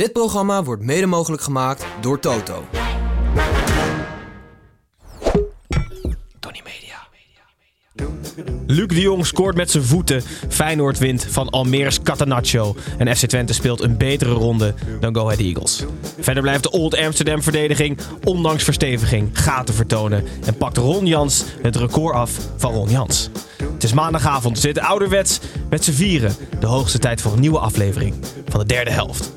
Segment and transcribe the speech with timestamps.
[0.00, 2.64] Dit programma wordt mede mogelijk gemaakt door Toto.
[6.38, 7.08] Tony Media.
[8.66, 10.22] Luc de Jong scoort met zijn voeten.
[10.48, 12.76] Feyenoord wint van Almere's Catenaccio.
[12.98, 15.84] En FC Twente speelt een betere ronde dan Go Ahead Eagles.
[16.20, 20.24] Verder blijft de Old Amsterdam verdediging ondanks versteviging gaten vertonen.
[20.44, 23.30] En pakt Ron Jans het record af van Ron Jans.
[23.72, 25.40] Het is maandagavond, we zitten ouderwets
[25.70, 26.34] met z'n vieren.
[26.60, 28.14] De hoogste tijd voor een nieuwe aflevering
[28.48, 29.32] van de derde helft.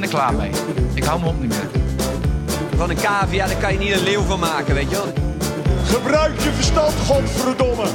[0.00, 0.50] Ben er klaar mee.
[0.94, 1.68] Ik hou me op niet meer.
[2.76, 5.12] Van een cavia, daar kan je niet een leeuw van maken, weet je wel.
[5.84, 7.86] Gebruik je verstand, godverdomme.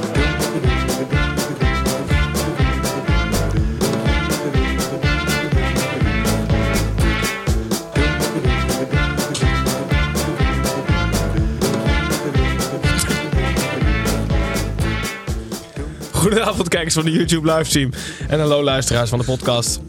[16.12, 17.90] Goedenavond kijkers van de YouTube livestream
[18.28, 19.80] en hallo luisteraars van de podcast.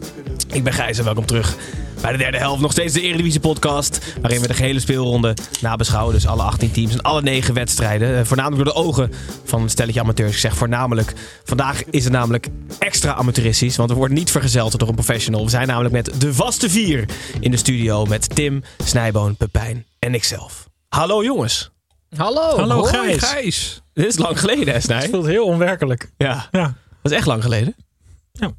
[0.52, 1.56] Ik ben Gijs en welkom terug
[2.02, 2.62] bij de derde helft.
[2.62, 6.14] Nog steeds de Eredivisie podcast waarin we de gehele speelronde nabeschouwen.
[6.14, 8.18] Dus alle 18 teams en alle 9 wedstrijden.
[8.18, 9.12] Eh, Voornamelijk door de ogen
[9.44, 10.32] van een stelletje amateurs.
[10.32, 11.14] Ik zeg voornamelijk.
[11.44, 12.48] Vandaag is het namelijk
[12.80, 15.44] extra amateuristisch, want we worden niet vergezeld door een professional.
[15.44, 20.14] We zijn namelijk met de vaste vier in de studio met Tim, Snijboon, Pepijn en
[20.14, 20.70] ikzelf.
[20.90, 21.72] Hallo jongens.
[22.16, 22.58] Hallo.
[22.58, 23.24] Hallo Hoi, Gijs.
[23.24, 23.82] Gijs.
[23.94, 25.02] Dit is lang geleden hè Snij?
[25.02, 26.12] Het voelt heel onwerkelijk.
[26.18, 26.64] Ja, Ja.
[27.02, 27.76] dat is echt lang geleden.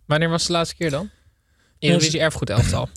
[0.07, 1.11] Wanneer was de laatste keer dan?
[1.79, 2.89] Eredivisie erfgoed elftal.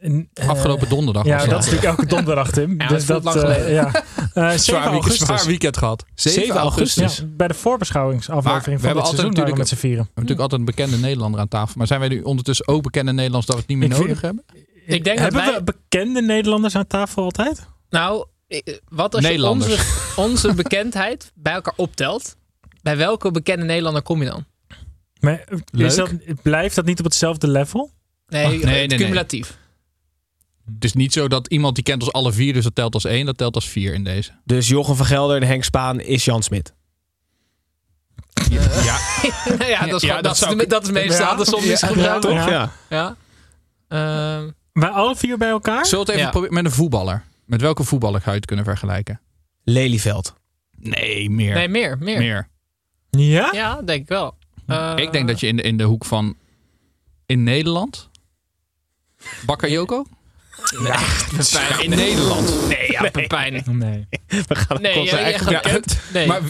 [0.00, 2.74] Eh, Afgelopen donderdag Ja, was dat is natuurlijk elke donderdag, Tim.
[2.80, 3.72] Ja, dus dat dat, lang eh, geleden.
[3.74, 3.92] ja.
[4.34, 5.26] Eh, 7 Zwaar, weekend, augustus.
[5.26, 6.04] zwaar weekend gehad.
[6.14, 7.16] 7 augustus.
[7.16, 9.68] Ja, bij de voorbeschouwingsaflevering Maar we van hebben dit altijd seizoen waren we natuurlijk- met
[9.68, 10.04] z'n vieren.
[10.04, 11.74] We hebben natuurlijk altijd een bekende Nederlander aan tafel.
[11.78, 14.06] Maar zijn wij nu ondertussen ook bekende Nederlanders dat we het niet meer Ik vind-
[14.06, 14.44] nodig hebben?
[14.86, 15.54] Ik denk dat Hebben wij...
[15.54, 17.66] we bekende Nederlanders aan tafel altijd?
[17.90, 18.26] Nou,
[18.88, 19.78] wat als je onze,
[20.26, 22.36] onze bekendheid bij elkaar optelt?
[22.82, 24.44] Bij welke bekende Nederlander kom je dan?
[25.20, 26.10] Maar is dat,
[26.42, 27.90] blijft dat niet op hetzelfde level?
[28.26, 29.44] Nee, Ach, nee, nee, nee.
[30.74, 33.04] Het is niet zo dat iemand die kent ons alle vier, dus dat telt als
[33.04, 33.26] één.
[33.26, 34.30] Dat telt als vier in deze.
[34.44, 36.74] Dus Jochem van Gelder en Henk Spaan is Jan Smit.
[38.50, 38.98] Ja,
[39.68, 41.34] ja, dat is, Ja, dat dat, zou is, dat is meestal Ja.
[41.34, 42.32] de som die ze Ja, gebruiken.
[42.32, 42.40] ja.
[42.44, 42.50] Toch?
[42.50, 42.72] Ja.
[42.88, 43.16] Ja.
[44.38, 45.86] Ehm, Wij alle vier bij elkaar?
[45.86, 46.30] Zullen we het even Ja.
[46.30, 47.24] proberen met een voetballer?
[47.44, 49.20] Met welke voetballer ga je het kunnen vergelijken?
[49.64, 50.34] Lelyveld.
[50.78, 51.54] Nee, meer.
[51.54, 52.18] nee, meer, meer.
[52.18, 52.48] meer.
[53.10, 53.48] Ja?
[53.52, 54.34] Ja, denk ik wel.
[54.66, 56.36] Eh, Ik denk dat je in de, in de hoek van...
[57.26, 58.08] In Nederland?
[59.46, 60.06] Bakayoko?
[60.56, 61.82] Pepijn.
[61.82, 62.68] In Nederland.
[62.68, 63.62] Nee, ja, Pepijn.
[63.66, 64.08] Nee.
[64.28, 65.98] We gaan Nee, ja, zijn echt eigen- bekend.
[66.12, 66.26] Nee.
[66.26, 66.40] Maar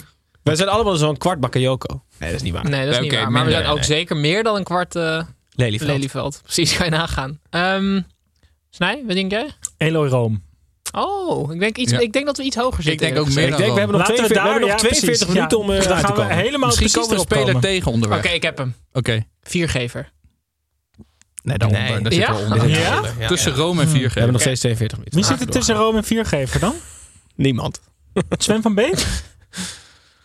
[0.42, 2.02] Wij zijn allemaal zo'n kwart bakayoko.
[2.18, 2.68] Nee, dat is niet waar.
[2.70, 3.32] nee, dat is niet Oké, waar.
[3.32, 3.84] Maar we zijn ook nee.
[3.84, 5.22] zeker meer dan een kwart eh
[5.54, 5.90] Lelyveld.
[5.90, 6.40] Lelyveld.
[6.42, 7.40] Precies, ga je nagaan.
[7.50, 8.00] Ehm
[8.70, 9.48] Snij, wat denk jij?
[9.76, 10.42] Eloy Room.
[10.92, 11.98] Oh, ik denk, iets, Ja.
[11.98, 13.06] ik denk dat we iets hoger zitten.
[13.06, 14.70] denk ook meer Ik denk, we hebben nog, Laten we 42, we daar- hebben nog
[14.70, 15.34] ja, 42 precies.
[15.34, 15.64] minuten Ja.
[15.64, 16.36] om te gaan we komen.
[16.36, 17.60] helemaal Misschien precies komen we een erop speler komen.
[17.60, 18.18] tegen onderweg.
[18.18, 18.74] Oké, ik heb hem.
[18.92, 19.22] Oké.
[19.42, 20.12] Viergever.
[21.42, 21.90] Nee, daaronder.
[21.90, 22.02] Nee.
[22.02, 22.34] Daar zit Ja?
[22.34, 22.68] onder.
[22.68, 23.02] Ja?
[23.18, 23.52] Ja, Tussen.
[23.54, 25.18] Rome en We hebben nog steeds 42 minuten.
[25.20, 26.74] Wie zit er tussen Rome en Viergever dan?
[27.34, 27.80] Niemand.
[28.38, 29.06] Sven van Beek?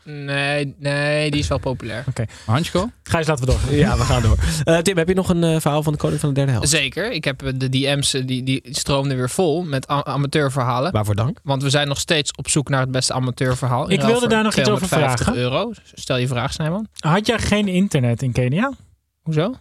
[0.03, 2.03] Nee, nee, die is wel populair.
[2.46, 2.90] Hansko?
[3.03, 3.76] Gijs, laten we door.
[3.76, 4.38] Ja, we gaan door.
[4.64, 6.70] Eh, Tim, heb je nog een eh, verhaal van de koning van de derde helft?
[6.70, 7.12] Zeker.
[7.12, 10.92] Ik heb eh, de DM's, die, die stroomden weer vol met amateurverhalen.
[10.92, 11.40] Waarvoor dank?
[11.44, 13.88] Want we zijn nog steeds op zoek naar het beste amateurverhaal.
[13.88, 15.42] In Ik wilde daar nog iets over 250 vragen.
[15.42, 15.72] euro.
[15.94, 16.88] Stel je vraag, Snijman.
[17.00, 18.72] Had jij geen internet in Kenia?
[19.22, 19.53] Hoezo?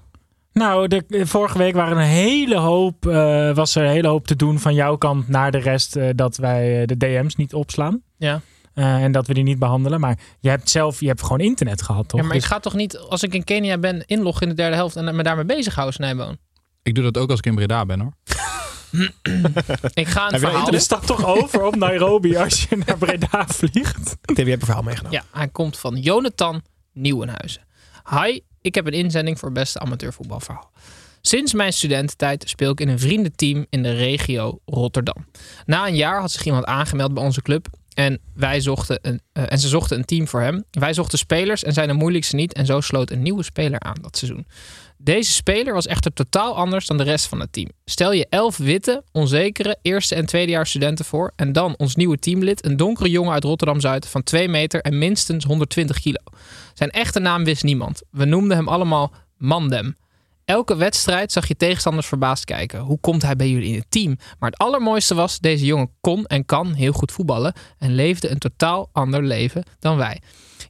[0.55, 4.37] Nou, de, vorige week waren een hele hoop, eh, was er een hele hoop te
[4.37, 8.03] doen van jouw kant naar de rest eh, dat wij eh, de DM's niet opslaan.
[8.17, 8.41] Ja.
[8.75, 10.01] Eh, en dat we die niet behandelen.
[10.01, 12.21] Maar je hebt zelf, je hebt gewoon internet gehad, toch?
[12.21, 14.55] Ja, maar Dus- ik ga toch niet, als ik in Kenia ben, inloggen in de
[14.55, 16.37] derde helft en me daarmee bezighouden, Snijboon?
[16.83, 18.13] Ik doe dat ook als ik in Breda ben hoor.
[19.95, 20.73] Ik ga een Heb je verhaal...
[20.73, 24.17] je staat toch over op Nairobi als je naar Breda vliegt?
[24.21, 25.19] Tim, je hebt een verhaal meegenomen.
[25.19, 26.63] Ja, hij komt van Jonathan
[26.93, 27.63] Nieuwenhuizen.
[28.11, 30.71] Hi, ik heb een inzending voor beste amateurvoetbalverhaal.
[31.21, 35.27] Sinds mijn studententijd speel ik in een vriendenteam in de regio Rotterdam.
[35.67, 39.45] Na een jaar had zich iemand aangemeld bij onze club En, wij zochten een, eh,
[39.49, 40.65] en ze zochten een team voor hem.
[40.71, 42.53] Wij zochten spelers en zijn de moeilijkste niet.
[42.53, 44.47] En zo sloot een nieuwe speler aan dat seizoen.
[45.05, 47.69] Deze speler was echter totaal anders dan de rest van het team.
[47.85, 51.33] Stel je elf witte, onzekere eerste en tweedejaars studenten voor.
[51.37, 55.45] En dan ons nieuwe teamlid, een donkere jongen uit Rotterdam-Zuid van 2 meter en minstens
[55.45, 56.21] 120 kilo.
[56.75, 58.03] Zijn echte naam wist niemand.
[58.11, 59.97] We noemden hem allemaal Mandem.
[60.45, 62.81] Elke wedstrijd zag je tegenstanders verbaasd kijken.
[62.81, 64.17] Hoe komt hij bij jullie in het team?
[64.39, 68.39] Maar het allermooiste was, deze jongen kon en kan heel goed voetballen en leefde een
[68.39, 70.21] totaal ander leven dan wij.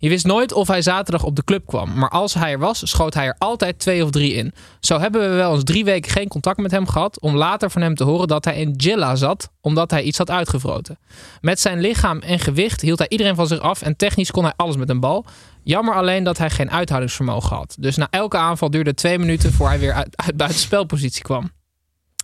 [0.04, 2.88] Je wist nooit of hij zaterdag op de club kwam, maar als hij er was,
[2.88, 4.52] schoot hij er altijd twee of drie in.
[4.80, 7.82] Zo hebben we wel eens drie weken geen contact met hem gehad, om later van
[7.82, 10.98] hem te horen dat hij in Jilla zat, omdat hij iets had uitgevroten.
[11.40, 14.52] Met zijn lichaam en gewicht hield hij iedereen van zich af en technisch kon hij
[14.56, 15.24] alles met een bal.
[15.62, 17.76] Jammer alleen dat hij geen uithoudingsvermogen had.
[17.78, 21.50] Dus na elke aanval duurde twee minuten voor hij weer uit, uit buitenspelpositie kwam.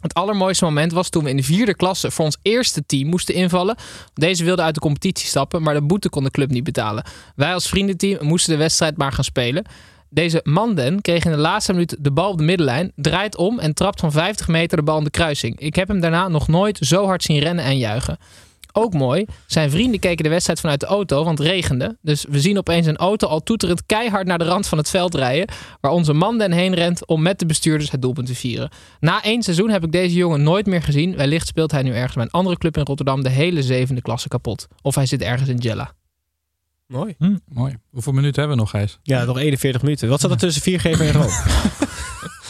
[0.01, 3.35] Het allermooiste moment was toen we in de vierde klasse voor ons eerste team moesten
[3.35, 3.77] invallen.
[4.15, 7.05] Deze wilde uit de competitie stappen, maar de boete kon de club niet betalen.
[7.37, 9.65] Wij als vriendenteam moesten de wedstrijd maar gaan spelen.
[10.09, 13.75] Deze Manden kreeg in de laatste minuut de bal op de middenlijn, draait om en
[13.75, 15.59] trapt van 50 meter de bal in de kruising.
[15.59, 18.19] Ik heb hem daarna nog nooit zo hard zien rennen en juichen.
[18.73, 21.99] Ook mooi, zijn vrienden keken de wedstrijd vanuit de auto, want het regende.
[22.03, 25.15] Dus we zien opeens een auto al toeterend keihard naar de rand van het veld
[25.15, 28.71] rijden, waar onze man den heen rent om met de bestuurders het doelpunt te vieren.
[29.01, 31.17] Na één seizoen heb ik deze jongen nooit meer gezien.
[31.17, 34.29] Wellicht speelt hij nu ergens bij een andere club in Rotterdam de hele zevende klasse
[34.29, 34.67] kapot.
[34.83, 35.93] Of hij zit ergens in Jella.
[36.87, 37.17] Mooi.
[37.49, 37.77] Mooi.
[37.91, 38.99] Hoeveel minuten hebben we nog, Gijs?
[39.03, 40.09] Ja, nog 41 minuten.
[40.09, 41.43] Wat zat er tussen viergever en rood?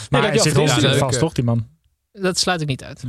[0.09, 0.91] Maar dankjewel hij zit.
[0.91, 1.67] Ja, vast, toch, die man?
[2.11, 3.03] Dat sluit ik niet uit.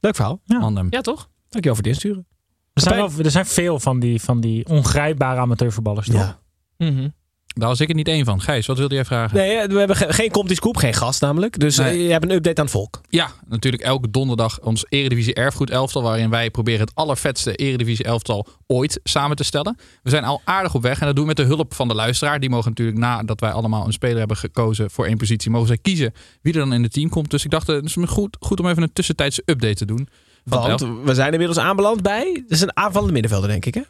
[0.00, 0.40] Leuk verhaal.
[0.46, 0.86] Mandem.
[0.90, 1.28] Ja, toch?
[1.48, 2.26] Dankjewel voor het insturen.
[2.74, 6.16] Er zijn, wel, er zijn veel van die, van die ongrijpbare amateurvoetballers, toch?
[6.16, 6.38] Ja.
[6.78, 7.08] Mhm.
[7.46, 8.40] Daar was ik er niet één van.
[8.40, 9.36] Gijs, wat wilde jij vragen?
[9.36, 11.58] Nee, eh, we hebben ge- geen Compty Scoop, geen gast namelijk.
[11.58, 11.88] Dus Nee.
[11.98, 13.00] eh, je hebt een update aan het volk.
[13.08, 16.02] Ja, natuurlijk elke donderdag ons Eredivisie Erfgoed elftal.
[16.02, 19.76] Waarin wij proberen het allervetste Eredivisie elftal ooit samen te stellen.
[20.02, 21.00] We zijn al aardig op weg.
[21.00, 22.40] En dat doen we met de hulp van de luisteraar.
[22.40, 25.50] Die mogen natuurlijk nadat wij allemaal een speler hebben gekozen voor één positie.
[25.50, 26.12] Mogen zij kiezen
[26.42, 27.30] wie er dan in het team komt.
[27.30, 30.08] Dus ik dacht eh, het is goed, goed om even een tussentijdse update te doen.
[30.44, 32.30] Want we zijn inmiddels aanbeland bij...
[32.42, 33.82] Het is een aanvallende middenvelder, denk ik, hè?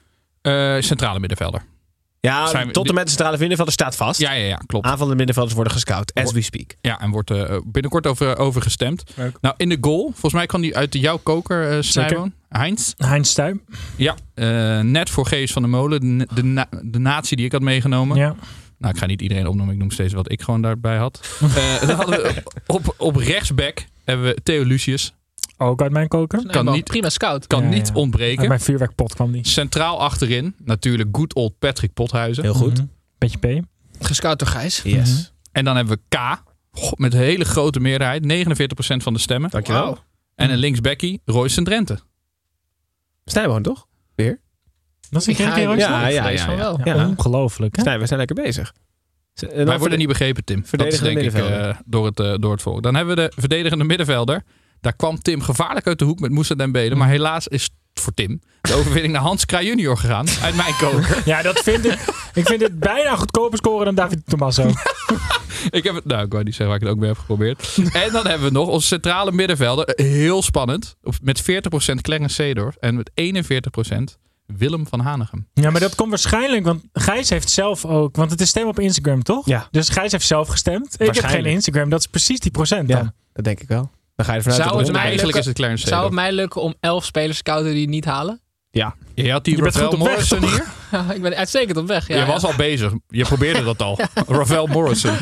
[0.77, 1.63] eh, centrale middenvelder.
[2.21, 4.21] Ja, Zijn we- tot en met de centrale middenvelder staat vast.
[4.21, 4.87] Ja, ja, ja, klopt.
[4.87, 6.77] Aanvallende middenvelders worden gescout, as we speak.
[6.81, 9.03] Ja, en wordt eh, binnenkort over, over gestemd.
[9.15, 9.37] Leuk.
[9.41, 10.03] Nou, in de goal.
[10.11, 12.33] Volgens mij kan die uit de jouw koker, eh Snijboon.
[12.49, 12.93] Heinz.
[12.97, 13.61] Heinz Stuy.
[13.97, 16.19] Ja, eh, net voor Gees van der Molen.
[16.19, 18.17] De, de, na- de natie die ik had meegenomen.
[18.17, 18.35] Ja.
[18.79, 19.75] Nou, ik ga niet iedereen opnoemen.
[19.75, 21.39] Ik noem steeds wat ik gewoon daarbij had.
[21.41, 25.15] Eh, dan hadden we op, op rechtsback hebben we Theo Lucius.
[25.57, 26.39] Ook uit mijn koker.
[26.39, 27.47] Nee, Kan niet- Prima scout.
[27.47, 27.95] Kan Ja, niet ja.
[27.95, 28.39] ontbreken.
[28.39, 29.47] Uit mijn vuurwerkpot kwam die.
[29.47, 32.43] Centraal achterin natuurlijk good old Patrick Pothuizen.
[32.43, 32.77] Heel goed.
[32.79, 32.87] Mhm.
[33.19, 33.65] Beetje P.
[34.01, 34.83] Gescout door Gijs.
[34.83, 35.11] Yes.
[35.13, 35.23] Mhm.
[35.53, 36.43] En dan hebben we K.
[36.97, 38.25] Met een hele grote meerderheid.
[38.25, 39.51] 49% van de stemmen.
[39.51, 39.99] Dankjewel.
[40.35, 41.99] En een linksbackie, Royce Drenthe.
[43.25, 43.87] Snijboon, toch?
[45.11, 46.57] Dat is een keer ja, ja, ja, ja, ja.
[46.57, 46.79] wel.
[46.85, 47.09] Ja, Ja.
[47.09, 47.77] Ongelooflijk.
[47.77, 47.99] Hè?
[47.99, 48.73] We zijn lekker bezig.
[49.35, 50.65] Wij worden niet begrepen, Tim.
[50.71, 52.83] Dat is verdedigende denk ik eh, door, het, eh, door het volk.
[52.83, 54.43] Dan hebben we de verdedigende middenvelder.
[54.85, 56.95] Daar kwam Tim gevaarlijk uit de hoek met Moussa Dembele.
[56.95, 60.27] Maar helaas is voor Tim de overwinning naar Hans Kraaij junior gegaan.
[60.43, 61.23] Uit mijn koker.
[61.25, 61.99] Ja, dat vind ik.
[62.35, 64.63] Ik vind dit bijna goedkoper scoren dan David Tommaso.
[65.71, 67.79] ik heb het, nou, ik wou niet zeggen waar ik het ook mee heb geprobeerd.
[68.05, 69.93] en dan hebben we nog onze centrale middenvelder.
[69.95, 70.97] Heel spannend.
[71.23, 71.45] Met 40%
[72.01, 72.77] Clarence Seedorf.
[72.77, 73.11] En met
[73.91, 75.47] 41% Willem van Hanegem.
[75.53, 78.81] Ja, maar dat komt waarschijnlijk, want Gijs heeft zelf ook, want het is stem op
[78.81, 79.47] Instagram, toch?
[79.47, 79.69] Ja.
[79.71, 80.95] Dus Gijs heeft zelf gestemd.
[81.01, 81.45] Ik heb geen.
[81.45, 83.03] Instagram, dat is precies die procent dan.
[83.03, 83.91] Ja, dat denk ik wel.
[84.17, 86.13] Dan ga je ervan uit Zou het mij Eigenlijk lukken- is het Clarence Zou het
[86.13, 88.41] mij lukken om elf spelers scouten die het niet halen?
[88.71, 88.95] Ja.
[89.15, 90.51] Je had die Je bent op weg, Morrison toch?
[90.91, 91.15] hier.
[91.17, 92.09] ik ben uitstekend op weg.
[92.09, 92.27] Ja, je ja.
[92.27, 92.93] was al bezig.
[93.09, 93.99] Je probeerde dat al.
[94.29, 95.17] Rafael Morrison.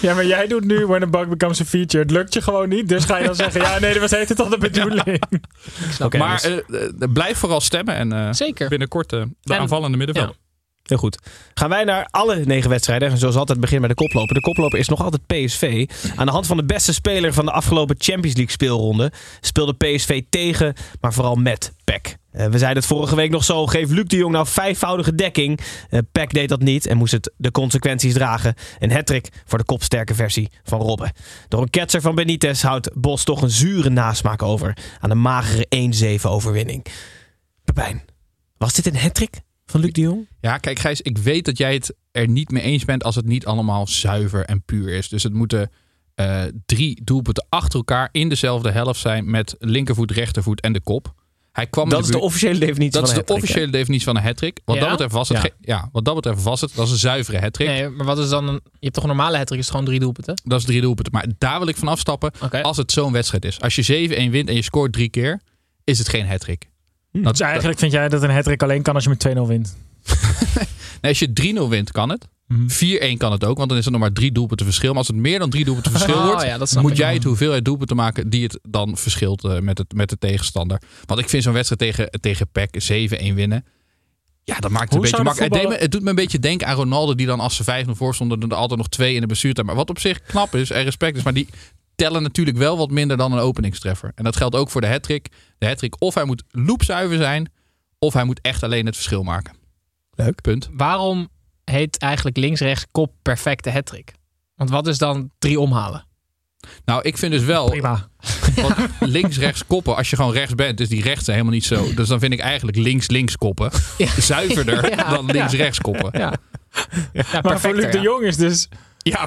[0.00, 2.02] Ja, maar jij doet nu When a Bug Becomes a Feature.
[2.02, 4.28] Het lukt je gewoon niet, dus ga je dan zeggen, ja nee, dat was heeft
[4.28, 5.22] het al de bedoeling.
[6.02, 7.94] Oké, maar dus- eh, eh, blijf vooral stemmen.
[7.94, 8.68] En eh, Zeker.
[8.68, 10.36] binnenkort eh, de En- aanvallende middenveld.
[10.88, 11.18] Heel goed.
[11.54, 13.10] Gaan wij naar alle negen wedstrijden.
[13.10, 14.34] En zoals altijd beginnen bij de koploper.
[14.34, 15.88] De koploper is nog altijd PSV.
[16.16, 20.22] Aan de hand van de beste speler van de afgelopen Champions League speelronde speelde PSV
[20.28, 22.16] tegen, maar vooral met PEC.
[22.30, 23.66] Eh, we zeiden het vorige week nog zo.
[23.66, 25.60] Geef Luc de Jong nou vijfvoudige dekking.
[25.90, 28.54] Eh PEC deed dat niet en moest het de consequenties dragen.
[28.78, 31.12] Een hattrick voor de kopsterke versie van Robben.
[31.48, 35.66] Door een ketser van Benitez houdt Bos toch een zure nasmaak over aan een magere
[36.20, 36.86] 1-7 overwinning.
[37.64, 38.02] Pepijn,
[38.58, 39.40] was dit een hattrick
[39.70, 40.28] van Luc de Jong?
[40.40, 43.26] Ja, kijk Gijs, ik weet dat jij het er niet mee eens bent als het
[43.26, 45.08] niet allemaal zuiver en puur is.
[45.08, 45.70] Dus het moeten
[46.14, 51.14] eh, drie doelpunten achter elkaar in dezelfde helft zijn met linkervoet, rechtervoet en de kop.
[51.52, 54.06] Hij kwam Dat is de officiële definitie dat is van de een hattrick, officiële definitie
[54.06, 54.60] van een hattrick.
[54.64, 54.80] Wat Ja?
[54.80, 55.50] dat betreft was het Ja.
[55.60, 57.68] ja, wat dat betreft was het, dat is een zuivere hattrick.
[57.68, 58.60] Nee, maar wat is dan een...
[58.62, 60.40] Je hebt toch een normale hattrick, is het gewoon drie doelpunten?
[60.44, 61.12] Dat is drie doelpunten.
[61.12, 62.32] Maar daar wil ik van afstappen
[62.62, 63.60] als het zo'n wedstrijd is.
[63.60, 65.40] Als je 7-1 wint en je scoort drie keer,
[65.84, 66.68] is het geen hattrick.
[67.18, 67.22] Hè?
[67.24, 69.76] Dat, Dus eigenlijk vind jij dat een hat alleen kan als je met 2-0 wint.
[71.00, 72.28] Nee, als je 3-0 wint, kan het.
[72.54, 74.88] 4-1 kan het ook, want dan is er nog maar drie doelpunten verschil.
[74.88, 77.64] Maar als het meer dan drie doelpunten verschil Oh, wordt, ja, moet jij het hoeveelheid
[77.64, 80.80] doelpunten maken die het dan verschilt eh, met, het, met de tegenstander.
[81.06, 82.70] Want ik vind zo'n wedstrijd tegen, tegen PEC
[83.32, 83.64] 7-1 winnen.
[84.44, 85.54] Ja, dat maakt het Hoe een beetje makkelijk.
[85.70, 88.14] Het, me- doet me een beetje denken aan Ronaldo, die dan als ze 5-0 voor
[88.14, 89.66] stonden, er altijd nog twee in de blessuretijd.
[89.66, 91.48] Maar wat op zich knap is en respect is, maar die
[91.98, 94.12] tellen natuurlijk wel wat minder dan een openingstreffer.
[94.14, 95.28] En dat geldt ook voor de hattrick.
[95.58, 97.52] De hattrick, of hij moet loopzuiver zijn,
[97.98, 99.54] of hij moet echt alleen het verschil maken.
[100.14, 100.40] Leuk.
[100.40, 100.68] Punt.
[100.72, 101.28] Waarom
[101.64, 104.12] heet eigenlijk links-rechts kop perfecte hattrick?
[104.54, 106.06] Want wat is dan drie omhalen?
[106.84, 108.08] Nou, ik vind dus wel, Prima.
[108.62, 111.94] Want links-rechts koppen, als je gewoon rechts bent, is die rechts helemaal niet zo.
[111.94, 113.70] Dus dan vind ik eigenlijk links-links koppen
[114.18, 115.10] zuiverder Ja.
[115.10, 116.10] dan links-rechts koppen.
[116.20, 116.32] Ja.
[117.12, 118.02] Ja, ja Maar voor Luc de ja.
[118.02, 118.68] Jong is dus...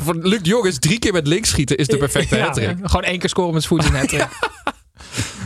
[0.02, 2.46] voor Luc de Jong is drie keer met links schieten is de perfecte Ja.
[2.46, 2.78] hattrick.
[2.84, 3.92] Gewoon één keer scoren met voet in.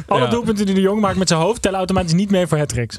[0.08, 0.30] Alle Ja.
[0.30, 2.98] doelpunten die de Jong maakt met zijn hoofd tellen automatisch niet mee voor hat-tricks.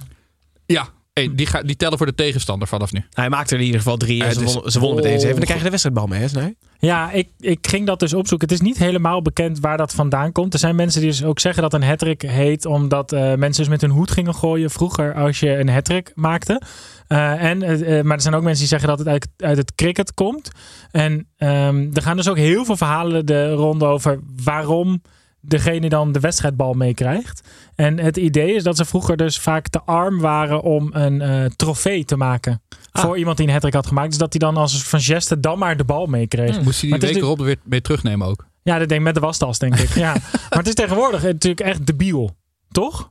[0.67, 0.89] Ja,
[1.21, 3.05] hey, die, ga, die tellen voor de tegenstander vanaf nu.
[3.11, 5.37] Hij maakte er in ieder geval drie en ze wonnen, ze wonnen meteen zeven.
[5.37, 6.41] Dan krijg je de wedstrijdbal mee, hè?
[6.41, 6.57] Nee?
[6.79, 8.49] Ja, ik, ik ging dat dus opzoeken.
[8.49, 10.53] Het is niet helemaal bekend waar dat vandaan komt.
[10.53, 13.69] Er zijn mensen die dus ook zeggen dat een hattrick heet omdat eh, mensen dus
[13.69, 16.63] met hun hoed gingen gooien vroeger als je een hattrick maakte.
[17.07, 19.75] Eh, en, eh, maar er zijn ook mensen die zeggen dat het uit, uit het
[19.75, 20.51] cricket komt.
[20.91, 25.03] En ehm, er gaan dus ook heel veel verhalen de ronde over waarom
[25.49, 27.43] degene dan de wedstrijdbal meekrijgt.
[27.75, 31.45] En het idee is dat ze vroeger dus vaak te arm waren om een eh,
[31.57, 32.63] trofee te maken.
[32.93, 34.09] Voor iemand die een hattrick had gemaakt.
[34.09, 36.63] Dus dat hij dan als een van geste dan maar de bal meekreeg.
[36.63, 38.47] Moest hij die week erop weer mee terugnemen ook.
[38.63, 39.89] Ja, dat denk ik met de wastas, denk ik.
[40.05, 40.13] Ja.
[40.13, 42.37] Maar het is tegenwoordig natuurlijk echt debiel.
[42.71, 43.11] Toch?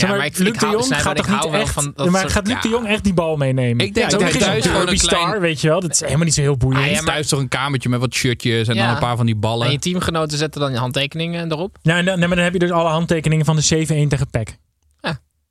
[0.00, 1.72] Ja, maar ik, Luc ik de Jong gaat toch niet echt...
[1.72, 2.68] van dat Ja, maar soort- gaat Luc de.
[2.68, 3.86] Jong echt die bal meenemen?
[3.86, 5.80] Ik denk ja, dat hij thuis gewoon een klein- star, weet je wel.
[5.80, 6.80] Dat is helemaal niet zo heel boeiend.
[6.82, 8.84] Ah, ja, Ja, maar- thuis toch een kamertje met wat shirtjes en Ja.
[8.86, 9.66] dan een paar van die ballen.
[9.66, 11.78] En je teamgenoten zetten dan je handtekeningen erop.
[11.82, 14.30] Ja, en dan, nee, maar dan heb je dus alle handtekeningen van de 7-1 tegen
[14.30, 14.56] PEC.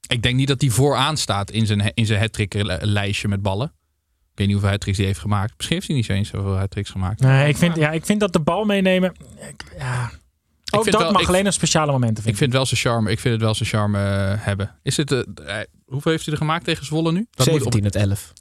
[0.07, 2.37] Ik denk niet dat hij vooraan staat in zijn, in zijn hat
[2.81, 3.65] lijstje met ballen.
[3.67, 5.53] Ik weet niet hoeveel hat hij heeft gemaakt.
[5.55, 7.19] Misschien heeft hij niet zo eens zoveel hat gemaakt.
[7.19, 9.13] Nee, ik vind, ja, ik vind dat de bal meenemen...
[9.49, 10.11] ik- ja.
[10.71, 12.79] Ook vind dat wel- mag ik- alleen op speciale momenten, Ik vind vind wel zijn
[12.79, 13.11] charme.
[13.11, 14.75] Ik vind het wel zijn charme eh, hebben.
[14.83, 17.27] Is het, eh, eh, hoeveel heeft hij er gemaakt tegen Zwolle nu?
[17.31, 18.33] Dat moet op- 17 uit 11.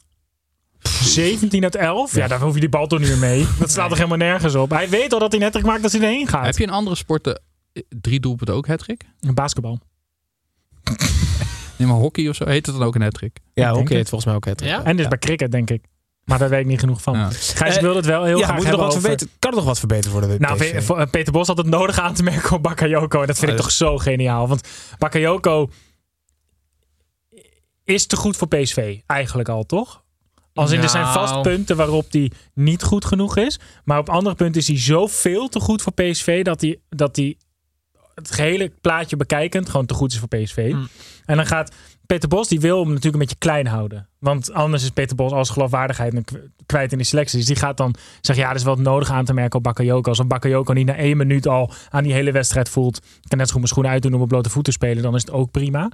[1.02, 2.14] 17 uit 11?
[2.14, 3.47] Ja, dan hoef je die bal toch niet meer mee.
[3.59, 4.71] Dat slaat toch helemaal nergens op.
[4.71, 6.45] Hij weet al dat hij net maakt als hij erheen gaat.
[6.45, 7.42] Heb je in andere sporten
[7.88, 9.04] drie doelpunten ook hat-trick?
[9.21, 9.78] Een basketbal.
[11.78, 13.38] Nee, maar hockey of zo heet het dan ook een hat-trick?
[13.54, 13.88] Ja, het.
[13.88, 14.61] het volgens mij ook het.
[14.61, 14.85] Ja?
[14.85, 15.85] En dus bij cricket, denk ik.
[16.26, 17.18] Maar daar weet ik niet genoeg van.
[17.18, 17.30] Ja.
[17.30, 19.00] Gijs, ik wil het wel heel ja, graag moet nog wat over...
[19.00, 19.30] verbeterd?
[19.38, 20.40] Kan er nog wat verbeterd worden?
[20.40, 23.21] Nou, Peter Bos had het nodig aan te merken op Bakayoko.
[23.21, 24.49] En dat vind ik Ah, toch zo geniaal.
[24.49, 24.68] Want
[24.99, 25.71] Bakayoko
[27.85, 28.99] is te goed voor PSV.
[29.06, 30.04] Eigenlijk al, toch?
[30.54, 31.14] Als in, er zijn Nou.
[31.14, 33.59] vast punten waarop hij niet goed genoeg is.
[33.85, 36.45] Maar op andere punten is hij zoveel te goed voor PSV...
[36.45, 37.37] dat hij, dat hij
[38.14, 40.71] het gehele plaatje bekijkend gewoon te goed is voor PSV.
[40.71, 40.88] Hmm.
[41.25, 41.75] En dan gaat
[42.06, 44.08] Peter Bos, die wil hem natuurlijk een beetje klein houden.
[44.18, 46.32] Want anders is Peter Bos als geloofwaardigheid
[46.66, 47.38] kwijt in de selectie.
[47.38, 50.08] Dus die gaat dan zeggen, ja, er is wel nodig aan te merken op Bakayoko.
[50.08, 52.96] Als een Bakayoko niet na één minuut al aan die hele wedstrijd voelt...
[52.96, 55.02] ik kan net zo goed mijn schoenen uitdoen om op blote voeten te spelen...
[55.02, 55.90] dan is het ook prima.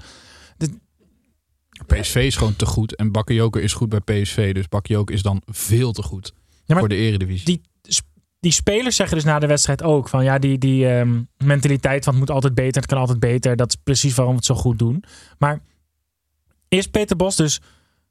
[1.86, 2.96] PSV is gewoon te goed.
[2.96, 4.54] En Bakayoko is goed bij PSV.
[4.54, 6.34] Dus Bakayoko is dan veel te goed
[6.66, 7.44] voor de eredivisie.
[7.44, 7.60] Die,
[8.40, 10.08] die spelers zeggen dus na de wedstrijd ook...
[10.08, 13.56] van ja, die, die ehm, mentaliteit van het moet altijd beter, het kan altijd beter...
[13.56, 15.04] dat is precies waarom we het zo goed doen.
[15.38, 15.60] Maar
[16.72, 17.60] is Peter Bos dus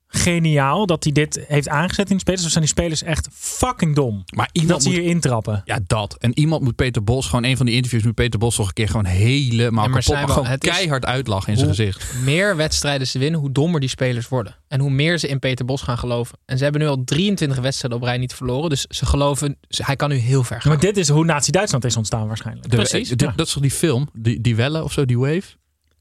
[0.08, 2.44] geniaal dat hij dit heeft aangezet in de spelers?
[2.46, 4.24] Of zijn die spelers echt fucking dom?
[4.36, 4.98] maar Dat iemand ze moet...
[4.98, 5.62] hier intrappen.
[5.66, 6.16] Ja, dat.
[6.20, 8.74] En iemand moet Peter Bos, gewoon een van die interviews moet Peter Bos toch een
[8.74, 10.30] keer gewoon helemaal Ja, maar kapot.
[10.32, 12.14] Gewoon het is- keihard uitlachen in zijn Hoe- gezicht.
[12.24, 14.56] meer wedstrijden ze winnen, hoe dommer die spelers worden.
[14.68, 16.38] En hoe meer ze in Peter Bos gaan geloven.
[16.46, 18.70] En ze hebben nu al 23 wedstrijden op rij niet verloren.
[18.70, 20.72] Dus ze geloven, ze- hij kan nu heel ver gaan.
[20.72, 22.70] Maar dit is hoe Nazi-Duitsland is ontstaan waarschijnlijk.
[22.70, 23.16] De- Precies, ja.
[23.36, 25.44] Dat is toch die film, die, die Welle of zo, die Wave?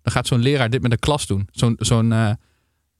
[0.03, 1.49] Dan gaat zo'n leraar dit met een klas doen.
[1.51, 2.31] Zo'n zo'n eh,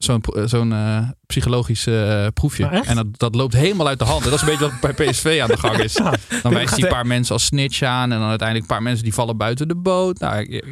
[0.03, 2.65] zo'n pro- zo'n eh, psychologisch eh, proefje.
[2.65, 4.23] En dat, dat loopt helemaal uit de hand.
[4.23, 5.93] En dat is een beetje wat bij PSV aan de gang is.
[6.43, 8.11] Dan wijst hij een paar mensen als snitch aan.
[8.11, 10.19] En dan uiteindelijk een paar mensen die vallen buiten de boot.
[10.19, 10.63] Nou,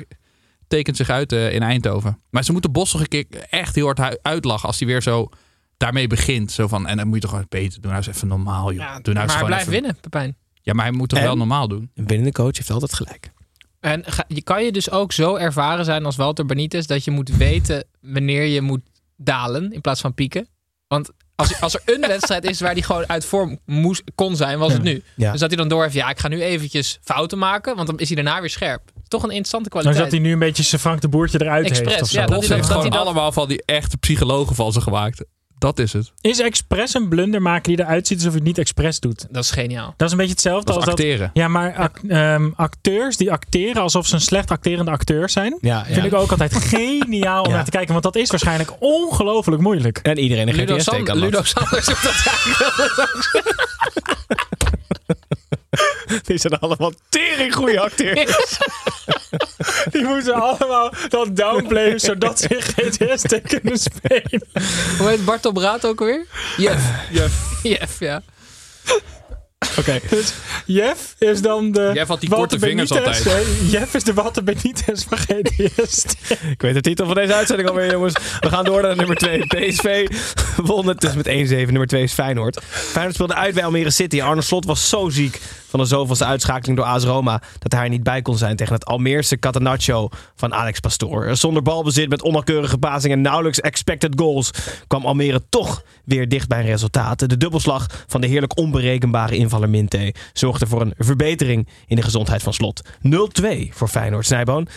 [0.67, 2.19] tekent zich uit eh, in Eindhoven.
[2.29, 5.29] Maar ze moeten Bos nog een keer echt heel hard uitlachen als hij weer zo
[5.77, 6.51] daarmee begint.
[6.51, 7.91] Zo van, en dan moet je toch gewoon beter doen.
[7.91, 8.81] Nou eens even normaal, joh.
[8.81, 10.36] Ja, Doe nou maar hij blijft even- winnen, Pepijn.
[10.62, 11.25] Ja, maar hij moet toch En?
[11.25, 11.91] wel normaal doen.
[11.95, 13.31] Een winnende coach heeft altijd gelijk.
[13.79, 16.86] En ga- je kan je dus ook zo ervaren zijn als Walter Benitez...
[16.86, 18.81] dat je moet weten wanneer je moet
[19.23, 20.47] dalen in plaats van pieken.
[20.88, 24.59] Want als, als er een wedstrijd is waar hij gewoon uit vorm moest, kon zijn,
[24.59, 25.03] was het nu.
[25.15, 25.31] Ja.
[25.31, 27.75] Dus dat hij dan door heeft, ja, ik ga nu eventjes fouten maken...
[27.75, 28.81] want dan is hij daarna weer scherp.
[29.07, 30.11] Toch een interessante Dan kwaliteit.
[30.11, 32.01] dat hij nu een beetje zijn Frank de Boertje eruit Expres, heeft.
[32.01, 32.19] Of zo.
[32.19, 34.71] ja, dat Bos hij heeft dat gewoon hij dat- allemaal van die echte psychologen van
[34.71, 35.23] ze gemaakt.
[35.60, 36.12] Dat is het.
[36.22, 39.25] Is expres een blunder maken die eruit ziet alsof je het niet expres doet?
[39.30, 39.94] Dat is geniaal.
[39.98, 41.20] Dat is een beetje hetzelfde Dat is als acteren.
[41.20, 41.30] dat.
[41.34, 45.96] Ja, maar ehm, acteurs die acteren alsof ze een slecht acterende acteur zijn, Ja, vind
[45.98, 46.04] ja.
[46.04, 47.56] ik ook altijd geniaal om Ja.
[47.56, 47.92] naar te kijken.
[47.92, 49.98] Want dat is waarschijnlijk ongelooflijk moeilijk.
[49.98, 51.48] En iedereen een GTS-teken Ludo dat.
[51.48, 53.68] Sanders doet dat eigenlijk
[56.27, 58.57] Die zijn allemaal tering goede acteurs.
[59.91, 64.43] Die moeten allemaal dat downplayen zodat ze geen GTS kunnen spelen.
[64.97, 66.25] Hoe heet Bart op Raad ook alweer?
[66.57, 66.83] Jeff.
[67.11, 67.33] Jeff.
[67.63, 68.21] Jeff, ja.
[69.78, 70.00] Oké.
[70.10, 70.34] Dus
[70.66, 71.92] Jeff is dan de.
[71.94, 73.18] Jeff had die Walter korte vingers Benitez.
[73.28, 73.48] altijd.
[73.72, 76.06] Jeff is de Walter Benitez van GTS.
[76.56, 78.13] Ik weet de titel van deze uitzending alweer, jongens.
[78.39, 79.46] We gaan door naar nummer 2.
[79.48, 80.08] PSV
[80.58, 81.30] won het dus met 1-7.
[81.50, 82.60] Nummer 2 is Feyenoord.
[82.70, 84.22] Feyenoord speelde uit bij Almere City.
[84.22, 87.41] Arne Slot was zo ziek van de zoveelste uitschakeling door AS Roma...
[87.59, 91.35] dat hij er niet bij kon zijn tegen het Almeerse Catenaccio van Alex Pastoor.
[91.35, 94.51] Zonder balbezit, met onnauwkeurige passingen en nauwelijks expected goals...
[94.88, 97.19] kwam Almere toch weer dicht bij een resultaat.
[97.19, 100.13] De dubbelslag van de heerlijk onberekenbare invaller Minte...
[100.33, 102.81] zorgde voor een verbetering in de gezondheid van Slot.
[102.83, 102.89] 0-2
[103.69, 104.25] voor Feyenoord.
[104.25, 104.67] Snijboon.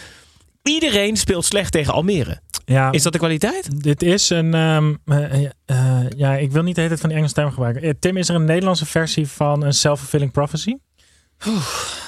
[0.63, 2.41] Iedereen speelt slecht tegen Almere.
[2.65, 3.83] Ja, Is dat de kwaliteit?
[3.83, 4.55] dit is een.
[4.55, 7.83] ehm, eh, eh, ja, ik wil niet de hele tijd van die Engelse term gebruiken.
[7.83, 10.75] Eh, Tim, is er een Nederlandse versie van een self-fulfilling prophecy?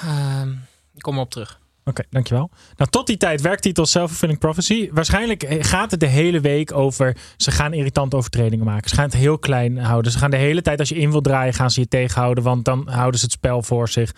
[0.03, 0.49] Ehm,
[0.93, 1.59] ik kom erop terug.
[1.83, 2.49] Oké, dankjewel.
[2.75, 4.89] Nou, tot die tijd werktitel Self-Fulfilling Prophecy.
[4.91, 7.17] Waarschijnlijk eh, gaat het de hele week over...
[7.37, 8.89] ze gaan irritante overtredingen maken.
[8.89, 10.11] Ze gaan het heel klein houden.
[10.11, 11.53] Ze gaan de hele tijd, als je in wil draaien...
[11.53, 14.11] gaan ze je tegenhouden, want dan houden ze het spel voor zich.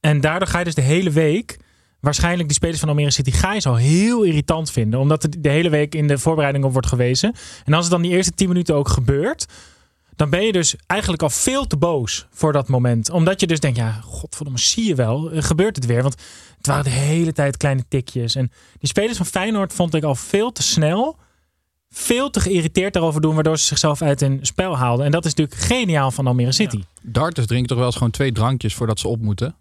[0.00, 1.58] En daardoor ga je dus de hele week...
[2.00, 3.32] waarschijnlijk die spelers van Almere City...
[3.52, 5.00] je zo heel irritant vinden.
[5.00, 7.34] Omdat er de hele week in de voorbereiding op wordt gewezen.
[7.64, 9.46] En als het dan die eerste 10 minuten ook gebeurt...
[10.16, 13.10] dan ben je dus eigenlijk al veel te boos voor dat moment.
[13.10, 16.02] Omdat je dus denkt, ja, godverdomme, zie je wel, eh, gebeurt het weer.
[16.02, 16.16] Want
[16.56, 18.34] het waren de hele tijd kleine tikjes.
[18.34, 21.16] En die spelers van Feyenoord vond ik al veel te snel,
[21.90, 25.04] veel te geïrriteerd daarover doen, waardoor ze zichzelf uit hun spel haalden.
[25.04, 26.82] En dat is natuurlijk geniaal van Almere City.
[27.02, 29.56] Darters drinken toch wel eens gewoon twee drankjes voordat ze op moeten.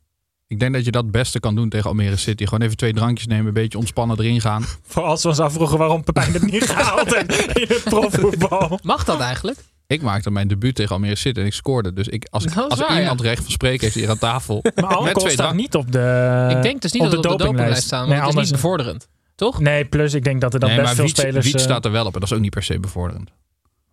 [0.49, 2.43] Ik denk dat je dat het beste kan doen tegen Almere City.
[2.43, 4.65] Gewoon even twee drankjes nemen, een beetje ontspannen erin gaan.
[4.83, 8.79] Voor als we ons afvroegen waarom Pepijn het niet gehaald heeft in het profvoetbal.
[8.83, 9.59] Mag dat eigenlijk?
[9.87, 11.93] Ik maakte mijn debuut tegen Almere City en ik scoorde.
[11.93, 13.25] Dus ik, als, als waar, iemand ja.
[13.25, 14.61] recht van spreken heeft hier aan tafel.
[14.75, 17.37] Maar alcohol twee staat niet op de ik denk dus niet op dat de op
[17.37, 18.07] de dopinglijst staat.
[18.07, 19.07] Want Nee, het is niet bevorderend.
[19.35, 19.59] Toch?
[19.59, 21.45] Nee, plus ik denk dat er dan Nee, best veel Wiets, spelers...
[21.45, 23.29] Wiets eh, staat er wel op en dat is ook niet per se bevorderend.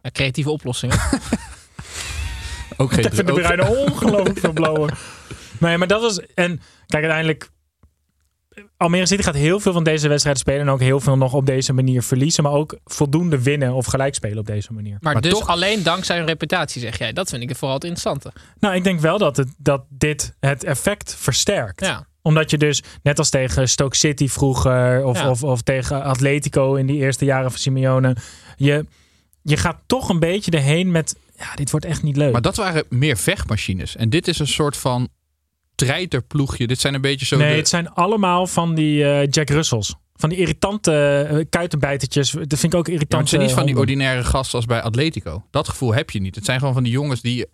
[0.03, 0.99] Ja, creatieve oplossingen.
[2.77, 4.89] Ook geen Ik vind de Bruine ongelooflijk veel.
[5.61, 6.21] Nee, maar dat was...
[6.21, 7.51] En kijk, uiteindelijk...
[8.77, 10.61] Almere City gaat heel veel van deze wedstrijden spelen...
[10.61, 12.43] en ook heel veel nog op deze manier verliezen...
[12.43, 14.97] maar ook voldoende winnen of gelijk spelen op deze manier.
[15.01, 17.13] Maar, Maar dus toch- alleen dankzij hun reputatie, zeg jij.
[17.13, 18.33] Dat vind ik vooral het interessante.
[18.59, 21.81] Nou, ik denk wel dat, het, dat dit het effect versterkt.
[21.81, 22.07] Ja.
[22.23, 25.05] Omdat je dus, net als tegen Stoke City vroeger...
[25.05, 25.31] of, Ja.
[25.31, 28.17] of, of tegen Atletico in die eerste jaren van Simeone...
[28.57, 28.87] je,
[29.43, 31.17] je gaat toch een beetje erheen met...
[31.39, 32.33] ja, dit wordt echt niet leuk.
[32.33, 33.97] Maar dat waren meer vechtmachines.
[33.97, 35.09] En dit is een soort van
[35.77, 36.67] treiterploegje.
[36.67, 39.95] Dit zijn een beetje zo nee, de- het zijn allemaal van die eh, Jack Russells.
[40.15, 42.31] Van die irritante uh, kuitenbijtertjes.
[42.31, 43.21] Dat vind ik ook Ja, maar irritant.
[43.21, 45.45] het zijn niet van die ordinaire gasten als bij Atletico.
[45.51, 46.35] Dat gevoel heb je niet.
[46.35, 47.37] Het zijn gewoon van die jongens die...
[47.37, 47.47] Ja,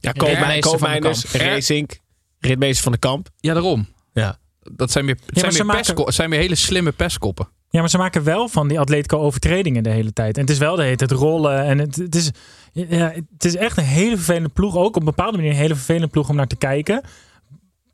[0.00, 0.12] Ja,
[0.60, 1.42] Koopmijners, kamp.
[1.42, 2.00] Racing,
[2.38, 3.28] ritmeester van de kamp.
[3.40, 3.88] Ja, daarom.
[4.12, 4.38] Ja.
[4.72, 7.48] Dat zijn maar zijn maken- het zijn meer hele slimme pestkoppen.
[7.70, 10.34] Ja, maar ze maken wel van die Atletico overtredingen de hele tijd.
[10.36, 11.64] En het is wel de hele tijd rollen.
[11.64, 12.30] En het, het, is,
[12.72, 14.76] ja, het is echt een hele vervelende ploeg.
[14.76, 17.02] Ook op een bepaalde manier een hele vervelende ploeg om naar te kijken.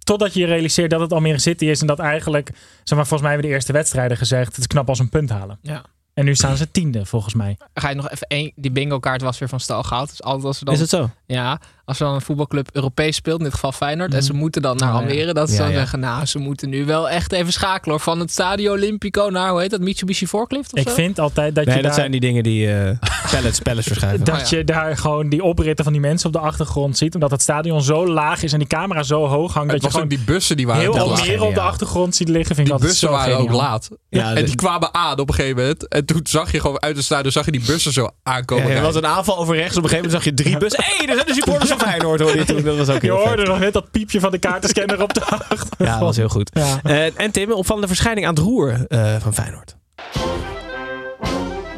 [0.04, 1.80] Totdat je je realiseert dat het Almere City is.
[1.80, 2.50] En dat eigenlijk,
[2.82, 4.46] zeg maar, volgens mij hebben we de eerste wedstrijden gezegd.
[4.46, 5.58] Het is knap als een punt halen.
[5.62, 5.84] Ja.
[6.14, 7.58] En nu staan ze tiende, volgens mij.
[7.74, 8.52] Ga je nog even één...
[8.56, 10.08] Die bingo kaart was weer van stal gehaald.
[10.08, 10.74] Dus altijd als ze dan...
[10.74, 11.10] Is het zo?
[11.26, 14.62] Ja, als er dan een voetbalclub Europees speelt, in dit geval Feyenoord, en ze moeten
[14.62, 14.96] dan naar Oh.
[15.00, 15.76] Almere, dat ze Ja, dan ja.
[15.78, 19.50] zeggen, nou, ze moeten nu wel echt even schakelen hoor, van het Stadio Olimpico naar,
[19.50, 20.94] hoe heet dat, Mitsubishi Forklift of Ik zo?
[20.94, 22.00] vind altijd dat Nee, je dat daar...
[22.00, 22.90] zijn die dingen die eh
[23.32, 24.24] pallets, pallets verschuiven.
[24.24, 24.56] Dat Oh, ja.
[24.58, 27.14] je daar gewoon die opritten van die mensen op de achtergrond ziet.
[27.14, 29.72] Omdat het stadion zo laag is en die camera zo hoog hangt.
[29.72, 30.98] Het dat je gewoon die bussen die waren heel.
[30.98, 32.54] Almere op de achtergrond ziet liggen.
[32.56, 33.88] Vind ik Die altijd bussen zo waren ook laat.
[34.08, 35.88] Ja, en die kwamen aan op een gegeven moment.
[35.88, 38.68] En toen zag je gewoon uit het stadion zag je die bussen zo aankomen.
[38.68, 39.76] Ja, er was een aanval over rechts.
[39.76, 40.84] Op een gegeven moment zag je drie bussen.
[40.84, 42.20] Hé, hey, er zijn de supporters van Feyenoord.
[42.20, 42.62] Hoor je toen.
[42.62, 45.74] Dat was ook Je hoorde nog net dat piepje van de kaartenscanner op de achtergrond.
[45.78, 46.50] Ja, dat was heel goed.
[46.54, 46.80] Ja.
[46.82, 49.76] Eh, en Tim, opvallende verschijning aan het roer eh, van Feyenoord.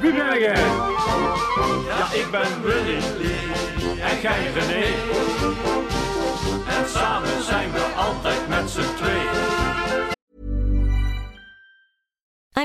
[0.00, 0.54] Wie ben jij?
[1.88, 2.96] Ja, ik ben Willy
[4.00, 4.84] en jij René.
[6.78, 9.55] En samen zijn we altijd met z'n tweeën.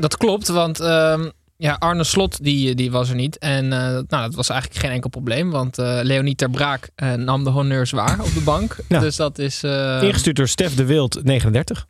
[0.00, 3.38] Dat klopt, want ehm, ja, Arne Slot die, die was er niet.
[3.38, 5.50] En eh, nou, dat was eigenlijk geen enkel probleem.
[5.50, 8.76] Want eh Leonie Ter Braak eh, nam de honneurs waar op de bank.
[8.88, 9.00] Ja.
[9.00, 9.62] Dus dat is...
[9.62, 11.78] eh, Ingestuurd door Stef de Wild, 39.
[11.78, 11.84] ja,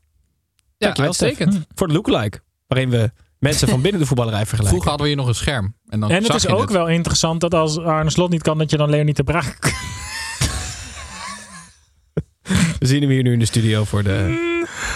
[0.79, 1.27] Dankjewel, Stef.
[1.29, 1.67] uitstekend.
[1.75, 2.41] Voor de lookalike.
[2.67, 4.69] Waarin we mensen van binnen de voetballerij vergelijken.
[4.69, 5.77] Vroeger hadden we hier nog een scherm.
[5.89, 8.71] En, dan En het is ook wel interessant dat als Arne Slot niet kan, dat
[8.71, 9.59] je dan Leonie te Braak.
[12.79, 14.39] We zien hem hier nu in de studio voor de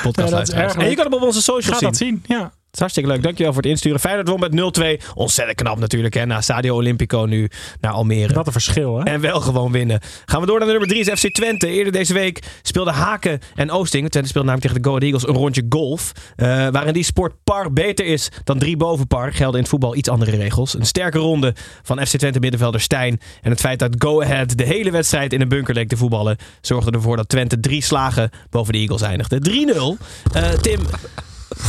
[0.03, 0.31] podcast.
[0.31, 1.89] Ja, dat is erg en je kan hem op onze socials Gaat zien.
[1.89, 2.37] dat zien?
[2.39, 2.53] Ja.
[2.69, 3.23] Het is hartstikke leuk.
[3.23, 4.01] Dankjewel voor het insturen.
[4.01, 5.07] Feyenoord won met 0-2.
[5.15, 6.15] Ontzettend knap natuurlijk.
[6.15, 6.27] Hè?
[6.27, 7.51] Na Stadio Olimpico nu
[7.81, 8.35] naar Almere.
[8.35, 9.05] Wat een verschil, hè?
[9.05, 10.01] En wel gewoon winnen.
[10.25, 11.67] Gaan we door naar de nummer 3 is FC Twente.
[11.67, 14.09] Eerder deze week speelden Haken en Oosting.
[14.11, 16.13] Twente speelde namelijk tegen de Go Ahead Eagles een rondje golf.
[16.37, 19.33] eh, waarin die sport par beter is dan drie boven par.
[19.33, 20.75] Gelden in het voetbal iets andere regels.
[20.75, 23.21] Een sterke ronde van FC Twente middenvelder Stijn.
[23.43, 26.37] En het feit dat Go Ahead de hele wedstrijd in een bunker leek te voetballen.
[26.61, 29.39] Zorgde ervoor dat Twente drie slagen boven de Eagles eindigde.
[29.41, 29.97] 3-0.
[30.33, 30.81] Eh, Tim,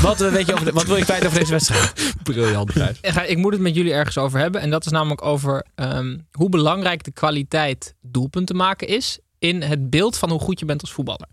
[0.02, 1.94] wat, eh, weet je over de- wat wil je kwijt over deze wedstrijd?
[2.24, 2.98] briljant Gijs.
[3.02, 4.62] Ik ga- Ik moet het met jullie ergens over hebben.
[4.62, 9.20] En dat is namelijk over ehm, hoe belangrijk de kwaliteit doelpunten maken is.
[9.40, 11.28] In het beeld van hoe goed je bent als voetballer.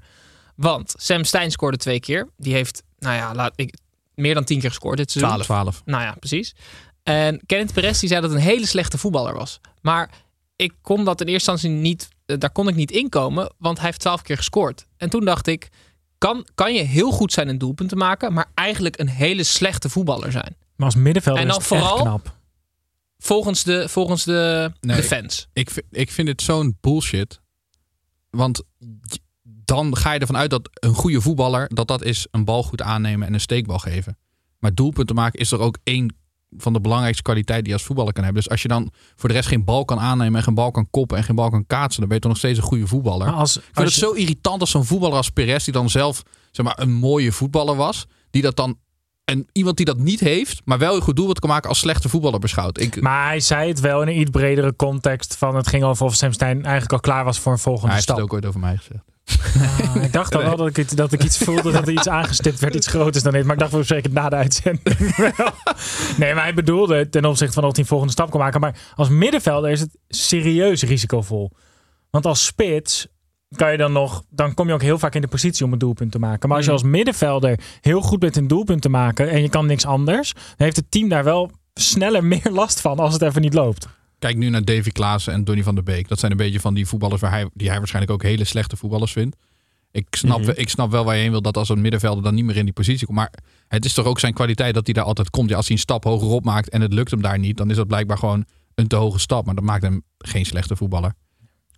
[0.56, 2.28] Want Sam Stein scoorde twee keer.
[2.36, 3.74] Die heeft, nou ja, laat ik,
[4.14, 5.34] meer dan tien keer gescoord dit seizoen.
[5.44, 5.82] 12.
[5.84, 6.54] Nou ja, precies.
[7.02, 9.60] En Kenneth Perez die zei dat het een hele slechte voetballer was.
[9.80, 10.10] Maar
[10.56, 13.86] ik kon dat in eerste instantie niet, eh, daar kon ik niet inkomen, want hij
[13.86, 14.86] heeft twaalf keer gescoord.
[14.96, 15.68] En toen dacht ik,
[16.18, 20.32] kan, kan je heel goed zijn in doelpunten maken, maar eigenlijk een hele slechte voetballer
[20.32, 20.56] zijn?
[20.76, 22.34] Maar als middenvelder En dan is het echt vooral- knap.
[23.18, 25.48] Volgens de, volgens de, Nee, de fans.
[25.52, 27.40] Ik, vind- ik vind het zo'n bullshit.
[28.30, 28.62] Want
[29.44, 31.68] dan ga je ervan uit dat een goede voetballer...
[31.74, 34.18] dat dat is een bal goed aannemen en een steekbal geven.
[34.58, 36.16] Maar doelpunten maken is er ook één
[36.58, 38.42] van de belangrijkste kwaliteiten die je als voetballer kan hebben.
[38.42, 40.36] Dus als je dan voor de rest geen bal kan aannemen...
[40.38, 41.98] en geen bal kan koppen en geen bal kan kaatsen...
[42.00, 43.26] dan ben je toch nog steeds een goede voetballer.
[43.26, 45.64] Maar als, Ik vind als het zo irritant als zo'n voetballer als Perez...
[45.64, 48.06] die dan zelf zeg maar, een mooie voetballer was...
[48.30, 48.78] die dat dan...
[49.24, 52.08] En iemand die dat niet heeft, maar wel een goed doelpunt kan maken als slechte
[52.08, 52.80] voetballer beschouwt.
[52.80, 56.06] Ik, Maar hij zei het wel in een iets bredere context van het ging over
[56.06, 58.16] of Sam Stein eigenlijk al klaar was voor een volgende hij heeft stap.
[58.16, 59.15] het ook ooit over mij gezegd.
[59.94, 62.08] Ah, ik dacht al wel dat ik, het- dat ik iets voelde dat er iets
[62.08, 63.44] aangestipt werd, iets groters dan dit.
[63.44, 65.50] Maar ik dacht wel zeker na de uitzending wel.
[66.16, 68.60] Nee, maar hij bedoelde ten opzichte van of hij een volgende stap kon maken.
[68.60, 71.50] Maar als middenvelder is het serieus risicovol.
[72.10, 73.06] Want als spits
[73.56, 75.78] kan je dan nog, dan kom je ook heel vaak in de positie om een
[75.78, 76.48] doelpunt te maken.
[76.48, 76.78] Maar als je Mm.
[76.78, 80.42] als middenvelder heel goed bent in doelpunt te maken en je kan niks anders, dan
[80.56, 83.86] heeft het team daar wel sneller meer last van als het even niet loopt.
[84.18, 86.08] Kijk nu naar Davy Klaassen en Donny van der Beek.
[86.08, 88.76] Dat zijn een beetje van die voetballers waar hij, die hij waarschijnlijk ook hele slechte
[88.76, 89.36] voetballers vindt.
[89.90, 90.50] Ik snap, Mhm.
[90.54, 92.64] ik snap wel waar je heen wil dat als een middenvelder dan niet meer in
[92.64, 93.18] die positie komt.
[93.18, 93.32] Maar
[93.68, 95.50] het is toch ook zijn kwaliteit dat hij daar altijd komt.
[95.50, 97.70] Ja, als hij een stap hoger op maakt en het lukt hem daar niet, dan
[97.70, 99.46] is dat blijkbaar gewoon een te hoge stap.
[99.46, 101.12] Maar dat maakt hem geen slechte voetballer.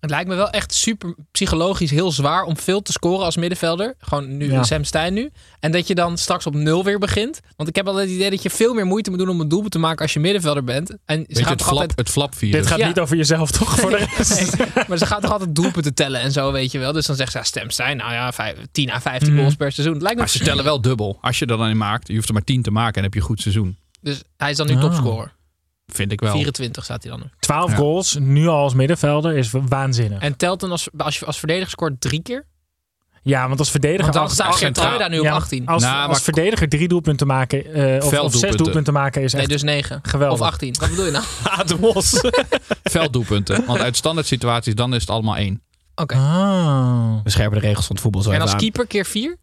[0.01, 3.95] Het lijkt me wel echt super psychologisch heel zwaar om veel te scoren als middenvelder.
[3.99, 4.63] Gewoon nu Ja.
[4.63, 5.31] Sam Stein nu.
[5.61, 7.41] En dat je dan straks op nul weer begint.
[7.57, 9.49] Want ik heb altijd het idee dat je veel meer moeite moet doen om een
[9.49, 10.97] doelpunt te maken als je middenvelder bent.
[11.05, 12.55] En ze gaan het, flap, altijd het flapvirus.
[12.55, 12.87] Dit gaat Ja.
[12.87, 14.57] niet over jezelf toch voor de rest.
[14.59, 16.93] Nee, maar ze gaat toch altijd doelpunten tellen en zo, weet je wel.
[16.93, 19.39] Dus dan zegt ze, ja, stem Stein, nou ja, vijf, 10 à 15 Mhm.
[19.39, 19.95] goals per seizoen.
[19.95, 21.19] Het lijkt me Maar ze tellen wel dubbel.
[21.21, 23.15] Als je er dan in maakt, je hoeft er maar 10 te maken en heb
[23.15, 23.77] je een goed seizoen.
[24.01, 24.81] Dus hij is dan nu Ah.
[24.81, 25.33] topscorer.
[25.93, 26.33] Vind ik wel.
[26.33, 27.31] 24 staat hij dan nu.
[27.41, 27.77] 12 Ja.
[27.77, 30.21] goals, nu al als middenvelder, is waanzinnig.
[30.23, 32.47] En telt dan als, als je als verdediger scoort drie keer?
[33.23, 34.13] Ja, want als verdediger...
[34.13, 35.67] Want dan staat nu op ja, 18.
[35.67, 39.33] Als, Nou, als maar- verdediger drie doelpunten maken, eh, of, of zes doelpunten maken is
[39.33, 39.99] Nee, echt dus 9.
[40.03, 40.41] geweldig.
[40.41, 40.75] Of 18.
[40.81, 41.25] Wat bedoel je nou?
[41.59, 42.21] Atemos.
[42.83, 43.65] Velddoelpunten.
[43.67, 45.63] Want uit standaard situaties, dan is het allemaal één.
[45.95, 46.15] Oké.
[46.17, 47.15] Ah.
[47.25, 48.59] We scherpen de regels van het voetbal zo En als aan.
[48.59, 49.37] keeper keer 4?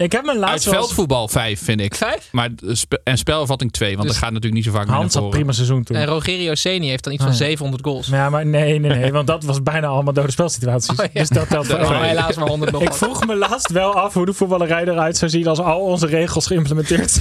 [0.00, 1.94] Ik heb mijn Uit laatste eens- veldvoetbal 5, vind ik.
[1.94, 2.28] 5?
[2.32, 5.30] Maar spe- en spelvatting 2, want Dus dat gaat natuurlijk niet zo vaak Hans had
[5.30, 5.96] prima seizoen toen.
[5.96, 7.44] En Rogerio Seni heeft dan iets Ah, van ja.
[7.44, 8.06] 700 goals.
[8.06, 10.90] Ja, maar nee, nee, nee, want dat was bijna allemaal dode spelsituaties.
[10.98, 11.20] Oh, ja.
[11.20, 12.82] Dus dat telt voor Oh, helaas maar 100 nog.
[12.82, 16.06] Ik vroeg me laatst wel af hoe de voetballerij eruit zou zien als al onze
[16.06, 17.16] regels geïmplementeerd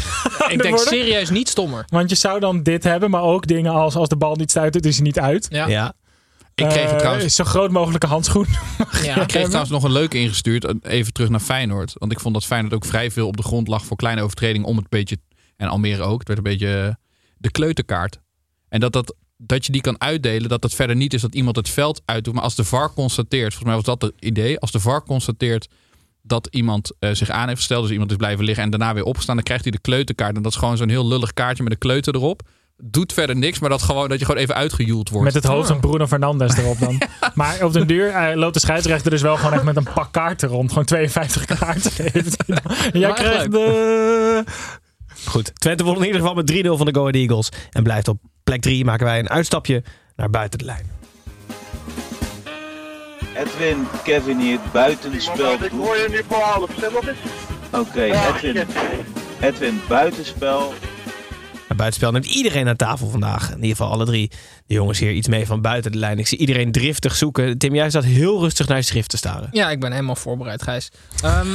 [0.50, 0.80] Ik denk worden.
[0.88, 1.86] serieus niet stommer.
[1.90, 4.74] Want je zou dan dit hebben, maar ook dingen als als de bal niet stuit,
[4.74, 5.48] het is hij niet uit.
[5.50, 5.68] Ja.
[5.68, 5.94] Ja.
[6.60, 8.46] Ik kreeg Eh, trouwens Zo groot mogelijke handschoen.
[9.02, 9.22] Ja.
[9.22, 10.86] Ik kreeg trouwens nog een leuke ingestuurd.
[10.86, 11.94] Even terug naar Feyenoord.
[11.98, 14.68] Want ik vond dat Feyenoord ook vrij veel op de grond lag voor kleine overtredingen.
[14.68, 15.18] Om het beetje.
[15.58, 16.20] En Almere ook.
[16.20, 16.94] Het werd een beetje eh,
[17.38, 18.20] de kleuterkaart.
[18.70, 20.50] En dat, dat, dat je die kan uitdelen.
[20.50, 22.34] Dat het verder niet is dat iemand het veld uitdoet.
[22.34, 23.54] Maar als de VAR constateert.
[23.54, 24.60] Volgens mij was dat het idee.
[24.60, 25.68] Als de VAR constateert
[26.22, 27.84] dat iemand eh, zich aan heeft gesteld.
[27.84, 29.36] Dus iemand is blijven liggen en daarna weer opgestaan.
[29.36, 30.36] Dan krijgt hij de kleuterkaart.
[30.36, 32.42] En dat is gewoon zo'n heel lullig kaartje met een kleuter erop.
[32.82, 33.60] Doet verder niks.
[33.60, 35.26] Maar dat, gewoon, dat je gewoon even uitgejoeld wordt.
[35.26, 37.02] Met het hoofd van Bruno Fernandes erop dan.
[37.34, 40.12] maar op den duur eh, loopt de scheidsrechter dus wel gewoon echt met een pak
[40.12, 40.70] kaarten rond.
[40.70, 43.02] Gewoon 52 kaarten heeft hij dan.
[43.02, 44.44] Jij krijgt de...
[45.26, 45.52] Goed.
[45.60, 47.50] Twente won in ieder geval met 3-0 van de Go Ahead Eagles.
[47.72, 49.84] En blijft op plek 3 maken wij een uitstapje
[50.16, 50.92] naar buiten de lijn.
[53.36, 55.54] Edwin, Kevin hier, buitenspel.
[55.54, 56.70] Ik hoor je nu voor half.
[56.80, 57.18] Zeg wat is
[57.72, 58.68] Oké, Edwin,
[59.40, 60.74] Edwin, buitenspel.
[61.70, 63.50] Bij buitenspel neemt iedereen aan tafel vandaag.
[63.50, 64.32] In ieder geval alle drie
[64.66, 66.20] de jongens hier iets mee van buiten de lijn.
[66.20, 67.58] Ik zie iedereen driftig zoeken.
[67.58, 69.50] Tim, jij staat heel rustig naar je schrift te staren.
[69.52, 70.92] Ja, ik ben helemaal voorbereid, Gijs.
[71.24, 71.48] Ehm,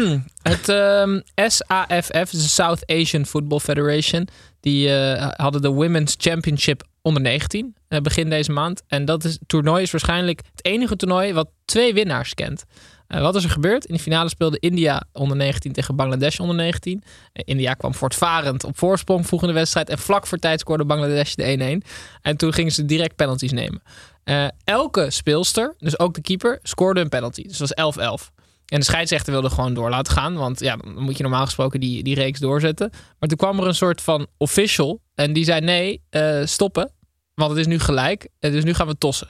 [0.52, 4.28] het ehm, SAFF, de South Asian Football Federation,
[4.60, 8.82] die eh, hadden de Women's Championship onder 19 eh, begin deze maand.
[8.88, 12.64] En dat is, toernooi is waarschijnlijk het enige toernooi wat twee winnaars kent.
[13.12, 13.84] Eh, wat is er gebeurd?
[13.84, 17.02] In de finale speelde India onder 19 tegen Bangladesh onder 19.
[17.32, 19.88] Eh, India kwam voortvarend op voorsprong vroeg in de wedstrijd.
[19.88, 21.82] En vlak voor tijd scoorde Bangladesh de 1-1.
[22.22, 23.82] En toen gingen ze direct penalties nemen.
[24.24, 27.42] Eh, elke speelster, dus ook de keeper, scoorde een penalty.
[27.42, 28.30] Dus dat was 11-11.
[28.66, 30.34] En de scheidsrechter wilde gewoon door laten gaan.
[30.34, 32.90] Want ja, dan moet je normaal gesproken die, die reeks doorzetten.
[33.18, 35.00] Maar toen kwam er een soort van official.
[35.14, 36.02] En die zei nee,
[36.44, 36.92] stoppen.
[37.34, 38.28] Want het is nu gelijk.
[38.38, 39.28] Dus nu gaan we tossen.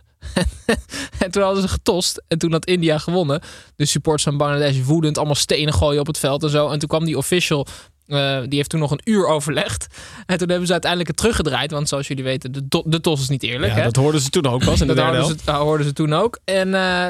[1.18, 2.22] En toen hadden ze getost.
[2.28, 3.40] En toen had India gewonnen.
[3.76, 5.16] De supporters van Bangladesh woedend.
[5.16, 6.68] Allemaal stenen gooien op het veld en zo.
[6.68, 7.66] En toen kwam die official.
[8.06, 9.86] eh, die heeft toen nog een uur overlegd.
[10.26, 11.70] En toen hebben ze uiteindelijk het teruggedraaid.
[11.70, 13.72] Want zoals jullie weten, de, to- de tos is niet eerlijk.
[13.72, 13.84] Ja, hè?
[13.84, 16.12] dat hoorden ze toen ook pas in de dat hoorden ze, dat hoorden ze toen
[16.12, 16.38] ook.
[16.44, 17.06] En eh,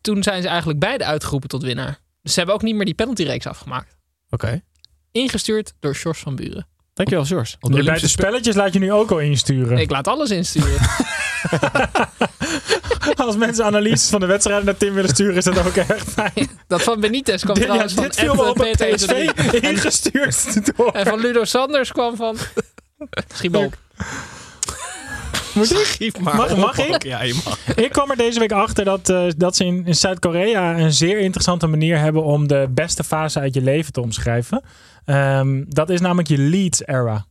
[0.00, 1.98] toen zijn ze eigenlijk beide uitgeroepen tot winnaar.
[2.22, 3.96] Dus ze hebben ook niet meer die penaltyreeks afgemaakt.
[4.30, 4.62] Oké.
[5.12, 6.66] Ingestuurd door Sjors van Buren.
[6.94, 9.78] Dankjewel, de Je Olympische buitenspelletjes laat je nu ook al insturen.
[9.78, 10.78] Ik laat alles insturen.
[13.26, 16.48] Als mensen analyses van de wedstrijden naar Tim willen sturen, is dat ook echt fijn.
[16.66, 18.94] Dat van Benitez kwam Dit, ja, trouwens van dit viel me Ed, op een Peter
[18.94, 19.30] PSV
[19.70, 20.92] ingestuurd door.
[20.92, 22.36] En van Ludo Sanders kwam van...
[23.34, 23.70] Schiebal.
[25.54, 26.18] Moet ik?
[26.20, 27.02] maar Mag- mag ik?
[27.02, 27.76] Ja, je mag.
[27.76, 31.18] Ik kwam er deze week achter dat, eh, dat ze in, in Zuid-Korea een zeer
[31.18, 34.62] interessante manier hebben om de beste fase uit je leven te omschrijven.
[35.04, 37.26] Ehm, dat is namelijk je Leeds era.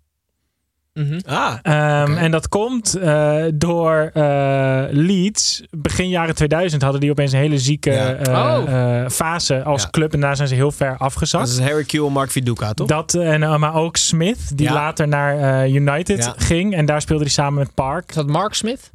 [0.98, 1.20] Mhm.
[1.26, 5.64] Ah, Ehm, En dat komt eh, door eh, Leeds.
[5.70, 8.14] Begin jaren 2000 hadden die opeens een hele zieke Ja.
[8.14, 8.74] eh, Oh.
[9.04, 9.90] eh, fase als Ja.
[9.90, 10.14] club.
[10.14, 11.46] En daar zijn ze heel ver afgezakt.
[11.48, 12.88] dat is Harry Kuehl, Mark Viduka, toch?
[12.88, 14.74] Dat, en, maar ook Smith, die Ja.
[14.74, 16.34] later naar eh, United Ja.
[16.38, 16.74] ging.
[16.76, 18.10] En daar speelde hij samen met Park.
[18.10, 18.92] Is dat Mark Smith?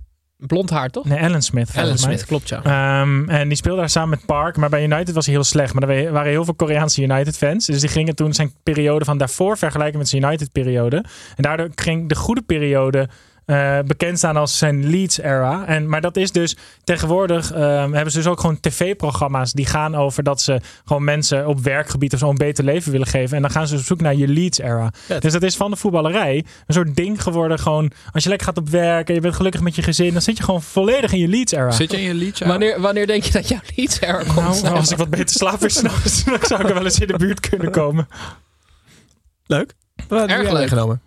[0.47, 1.05] Blond haar, toch?
[1.05, 1.69] Nee, Alan Smith.
[1.69, 2.15] Alan volgens mij.
[2.15, 2.63] Smith, klopt ja.
[2.63, 4.57] Ehm, en die speelde daar samen met Park.
[4.57, 5.75] Maar bij United was hij heel slecht.
[5.75, 7.67] Maar er waren heel veel Koreaanse United-fans.
[7.67, 10.97] Dus die gingen toen zijn periode van daarvoor vergelijken met zijn United-periode.
[11.37, 13.09] En daardoor ging de goede periode
[13.45, 15.67] eh, bekend staan als zijn Leeds-era.
[15.67, 17.53] En Maar dat is dus tegenwoordig...
[17.53, 21.61] ehm, hebben ze dus ook gewoon tv-programma's die gaan over dat ze gewoon mensen op
[21.61, 23.37] werkgebied of zo een beter leven willen geven.
[23.37, 24.93] En dan gaan ze op zoek naar je Leeds-era.
[25.19, 27.59] Dus dat is van de voetballerij een soort ding geworden.
[27.59, 30.23] Gewoon als je lekker gaat op werk en je bent gelukkig met je gezin, dan
[30.23, 31.71] zit je gewoon volledig in je Leeds-era.
[31.71, 32.47] Zit je in je liedje?
[32.47, 34.63] Wanneer, wanneer denk je dat jouw Leeds er komt?
[34.63, 37.07] Nou, als ik wat beter slaap weer s'nachts, dan zou ik er wel eens in
[37.07, 38.09] de buurt kunnen komen.
[39.47, 39.75] Leuk.
[40.09, 40.69] Jij leuk.
[40.69, 41.01] genomen?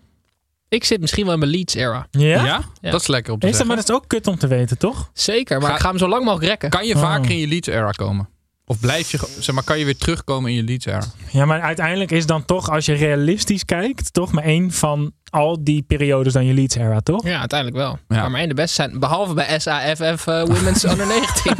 [0.76, 2.08] Ik zit misschien wel in mijn Leeds era.
[2.12, 2.28] Ja?
[2.46, 2.62] Ja?
[2.82, 2.92] Ja.
[2.92, 3.68] Dat is lekker om te Is dat, zeggen.
[3.68, 5.10] maar dat is ook kut om te weten, toch?
[5.14, 6.70] Zeker, maar Ga- ik ga hem zo lang mogelijk rekken.
[6.70, 7.02] Kan je Oh.
[7.02, 8.30] vaker in je Leeds era komen?
[8.66, 11.04] Of blijf je, ge- zeg maar, kan je weer terugkomen in je Leeds era?
[11.32, 15.64] Ja, maar uiteindelijk is dan toch, als je realistisch kijkt, toch maar één van al
[15.64, 17.24] die periodes dan je Leeds era, toch?
[17.24, 17.92] Ja, uiteindelijk wel.
[18.08, 18.22] Ja.
[18.22, 21.54] Maar maar één de beste zijn, behalve bij SAFF eh, Women's Under 19.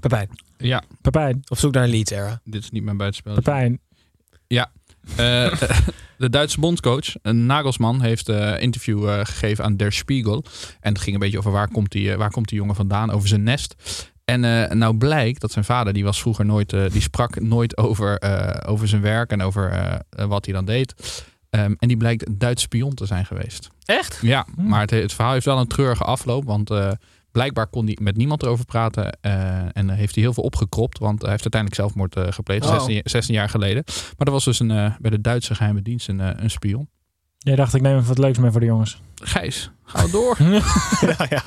[0.00, 0.28] Pepijn.
[0.58, 2.40] Ja, Pepijn, Op zoek naar een Leeds era.
[2.44, 3.34] dit is niet mijn buitenspel.
[3.34, 3.80] Pepijn.
[5.16, 5.52] Eh,
[6.16, 10.44] de Duitse bondscoach, eh, Nagelsman, heeft een interview eh, gegeven aan Der Spiegel.
[10.80, 13.28] En het ging een beetje over waar komt die, waar komt die jongen vandaan, over
[13.28, 13.74] zijn nest.
[14.24, 14.40] En
[14.78, 18.22] nou blijkt dat zijn vader, die was vroeger nooit, die sprak nooit over,
[18.66, 20.94] over zijn werk en over wat hij dan deed.
[21.50, 23.68] Ehm, en die blijkt een Duitse spion te zijn geweest.
[23.84, 24.18] Echt?
[24.22, 26.44] Ja, maar het, het verhaal heeft wel een treurige afloop.
[26.44, 26.70] Want
[27.38, 29.18] blijkbaar kon hij met niemand erover praten.
[29.20, 30.98] eh, en heeft hij heel veel opgekropt.
[30.98, 32.70] Want hij heeft uiteindelijk zelfmoord eh, gepleegd, Oh.
[32.72, 33.82] 16, 16 jaar geleden.
[33.86, 36.88] Maar er was dus een, eh, bij de Duitse geheime dienst een, eh, een spion.
[37.38, 39.00] Jij dacht, ik neem even wat leuks mee voor de jongens.
[39.14, 40.36] Gijs, ga door.
[41.00, 41.42] ja, ja.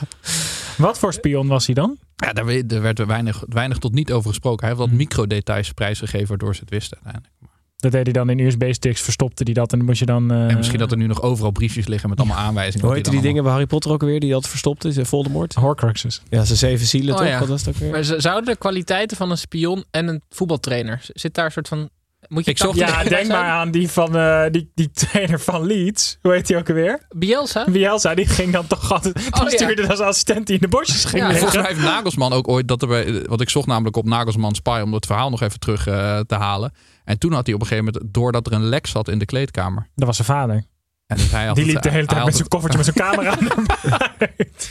[0.78, 1.98] Wat voor spion was hij dan?
[2.16, 4.60] ja, daar, we- daar werd er weinig, weinig tot niet over gesproken.
[4.60, 4.98] Hij heeft wat Hmm.
[4.98, 7.40] microdetails prijsgegeven waardoor ze het wisten uiteindelijk.
[7.82, 10.32] Dat deed hij dan in USB-sticks, verstopte hij dat en dan moest je dan...
[10.32, 12.86] eh, En misschien dat er nu nog overal briefjes liggen met allemaal aanwijzingen.
[12.86, 14.20] Hoe heette die dingen bij Harry Potter ook weer?
[14.20, 14.98] Die had verstopt is?
[14.98, 15.54] eh, Voldemort?
[15.54, 16.22] Horcruxes.
[16.30, 17.30] Ja, zijn zeven zielen Oh, toch?
[17.30, 17.40] ja.
[17.40, 17.92] Wat was het ook weer?
[17.92, 21.02] Maar zouden de kwaliteiten van een spion en een voetbaltrainer...
[21.14, 21.90] Zit daar een soort van...
[22.28, 25.66] Moet je Ik zocht- Ja, denk maar aan die van eh, die, die trainer van
[25.66, 26.18] Leeds.
[26.22, 27.06] Hoe heet die ook alweer?
[27.16, 27.66] Bielsa?
[27.70, 29.16] Bielsa, die ging dan toch altijd...
[29.16, 29.50] Die Oh, ja.
[29.50, 31.38] stuurde als assistent die in de bosjes ging Ja, liggen.
[31.40, 34.56] Volgens mij heeft Nagelsman ook ooit dat er bij, want ik zocht namelijk op Nagelsman
[34.56, 36.74] Spy om het verhaal nog even terug eh, te halen.
[37.06, 39.20] En toen had hij op een gegeven moment door dat er een lek zat in
[39.20, 39.88] de kleedkamer.
[39.96, 40.64] Dat was zijn vader.
[41.08, 42.94] En dus hij had Die het- liep de hele hij tijd met zijn koffertje met
[42.94, 43.66] zijn camera aan.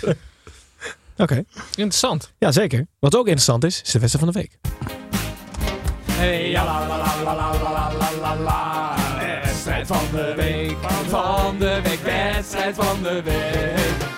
[1.17, 1.45] Oké.
[1.71, 2.33] Interessant.
[2.39, 2.87] Ja, zeker.
[2.99, 4.59] Wat ook interessant is, is de wedstrijd van de week.
[6.21, 8.95] Hey, ja, la, la, la, la, la, la, la, la, la, la.
[9.45, 10.77] Wedstrijd van de week,
[11.09, 14.09] van de week, wedstrijd van de week.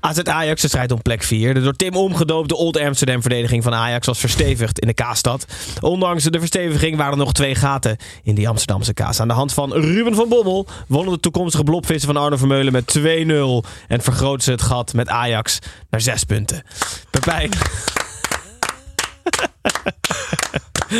[0.00, 1.54] AZ Ajax, de strijd om plek 4.
[1.54, 5.46] De door Tim omgedoopte Old Amsterdam verdediging van Ajax was verstevigd in de Kaasstad.
[5.80, 9.20] Ondanks de versteviging waren er nog twee gaten in die Amsterdamse kaas.
[9.20, 12.98] Aan de hand van Ruben van Bommel wonnen de toekomstige blopvissen van Arno Vermeulen met
[12.98, 13.02] 2-0.
[13.88, 15.58] En vergroten ze het gat met Ajax
[15.90, 16.62] naar 6 punten.
[17.10, 17.50] Pepijn.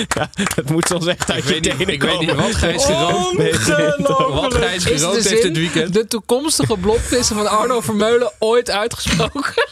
[0.19, 2.55] ja, het moet soms echt uit Ik je weet niet, tenen ik weet niet wat
[2.55, 3.37] Gijs gerookt,
[4.43, 5.93] wat Gijs gerookt de heeft dit weekend.
[5.93, 9.45] de toekomstige blokvissen van Arno Vermeulen ooit uitgesproken?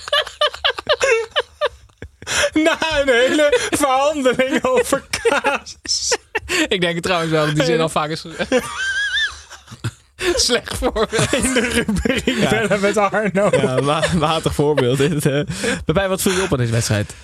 [2.52, 5.76] Na een hele verhandeling over kaas.
[6.68, 8.54] Ik denk het trouwens wel dat die zin al vaak is gezegd.
[10.34, 11.32] Slecht voorbeeld.
[11.32, 13.48] In de rubriek bellen met Arno.
[13.52, 14.98] Ja, ma- matig voorbeeld.
[14.98, 15.40] Dit, eh.
[16.08, 17.14] Wat viel je op aan deze wedstrijd?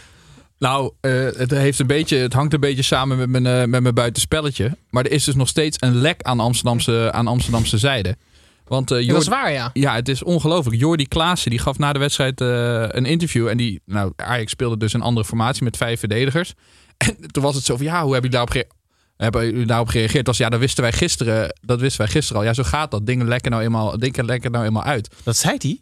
[0.60, 3.82] Nou, eh, het, heeft een beetje, het hangt een beetje samen met mijn, eh, met
[3.82, 4.76] mijn buitenspelletje.
[4.90, 8.16] Maar er is dus nog steeds een lek aan Amsterdamse, aan Amsterdamse zijde.
[8.64, 9.70] Want, eh, Ja, dat is waar, ja.
[9.72, 10.80] Ja, het is ongelooflijk.
[10.80, 13.48] Jordi Klaassen die gaf na de wedstrijd eh, een interview.
[13.48, 16.52] En die, nou, Ajax speelde dus een andere formatie met vijf verdedigers.
[16.96, 18.76] En toen was het zo van, ja, hoe hebben jullie daarop, ge-
[19.16, 20.36] hebben jullie daarop gereageerd?
[20.36, 22.46] Ja, dat wisten wij gisteren, dat wisten wij gisteren al.
[22.48, 23.06] Ja, zo gaat dat.
[23.06, 25.14] Dingen lekken nou eenmaal, dingen lekken nou eenmaal uit.
[25.22, 25.80] Dat zei hij?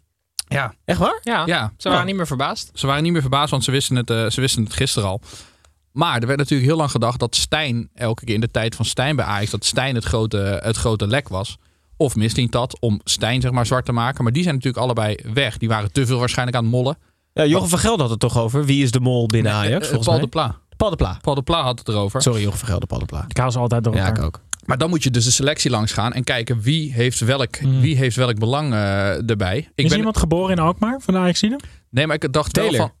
[0.49, 1.19] Ja, Echt waar?
[1.23, 1.73] Ja, ja.
[1.77, 2.69] ze waren Nou, niet meer verbaasd.
[2.73, 5.21] ze waren niet meer verbaasd, want ze wisten, het, eh, ze wisten het gisteren al.
[5.91, 8.85] Maar er werd natuurlijk heel lang gedacht dat Stijn, elke keer in de tijd van
[8.85, 11.57] Stijn bij Ajax, dat Stijn het grote, het grote lek was.
[11.97, 14.23] Of misdient dat om Stijn zeg maar zwart te maken.
[14.23, 15.57] Maar die zijn natuurlijk allebei weg.
[15.57, 16.97] Die waren te veel waarschijnlijk aan het mollen.
[17.33, 18.65] Ja, Jochem van Gelder had het toch over.
[18.65, 19.73] Wie is de mol binnen Ajax?
[19.73, 20.25] Eh, volgens Paul mij?
[20.25, 20.57] de Pla.
[20.77, 21.17] Paul de Pla.
[21.21, 22.21] Paul de Pla had het erover.
[22.21, 23.25] Sorry, Jochem van Gelder, Paul de Pla.
[23.27, 24.17] Ik haal ze altijd door Ja, elkaar.
[24.17, 24.39] ik ook.
[24.69, 27.81] Maar dan moet je dus de selectie langs gaan en kijken wie heeft welk, Hmm.
[27.81, 29.57] wie heeft welk belang eh, erbij.
[29.57, 31.41] Ik is ben, iemand geboren in Alkmaar van de ajax
[31.89, 32.71] Nee, maar ik dacht Taylor.
[32.77, 32.91] wel van...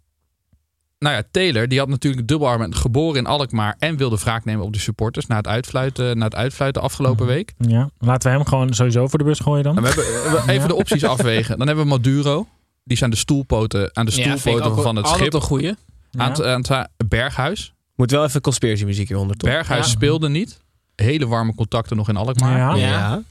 [0.99, 4.73] Nou ja, Taylor, die had natuurlijk dubbelarm geboren in Alkmaar en wilde wraak nemen op
[4.73, 7.33] de supporters na het uitfluiten, na het uitfluiten afgelopen Mhm.
[7.35, 7.53] week.
[7.57, 9.75] Ja, laten we hem gewoon sowieso voor de bus gooien dan.
[9.77, 11.57] En we hebben we- even de opties afwegen.
[11.57, 12.47] Dan hebben we Maduro.
[12.83, 15.33] Die zijn de stoelpoten, aan de stoelpoten van het altijd schip.
[15.33, 15.73] een goeie.
[16.17, 16.63] Aan, het, aan
[16.97, 17.73] het Berghuis.
[17.95, 19.49] Moet wel even conspiracy hieronder, toch?
[19.49, 19.91] Berghuis Ja.
[19.91, 20.59] speelde niet.
[20.99, 22.57] Hele warme contacten nog in Alkmaar.
[22.57, 22.75] Ja.
[22.75, 23.21] Ja.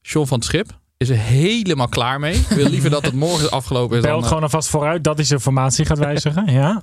[0.00, 2.44] John van het Schip is er helemaal klaar mee.
[2.48, 4.02] Wil liever dat het morgen afgelopen is.
[4.02, 6.52] Belt Dan, eh, gewoon alvast vooruit dat hij zijn formatie gaat wijzigen.
[6.52, 6.82] Ja.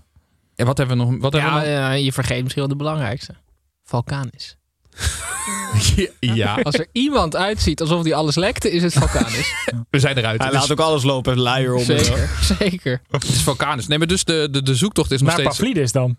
[0.56, 1.16] en wat hebben we nog?
[1.20, 1.68] Wat hebben we nog?
[1.68, 3.36] eh, je vergeet misschien wel de belangrijkste.
[3.84, 4.58] Vulkanis.
[6.20, 9.54] ja, Als er iemand uitziet alsof hij alles lekte, is het Vulkanis.
[9.90, 10.40] we zijn eruit.
[10.40, 11.84] Hij is, laat ook alles lopen, luier om.
[11.84, 13.02] zeker, zeker.
[13.10, 13.88] het is vulkanisch.
[13.88, 15.58] Nee, maar dus de, de, de zoektocht is nog Naar steeds...
[15.58, 16.18] Pavlidis dan.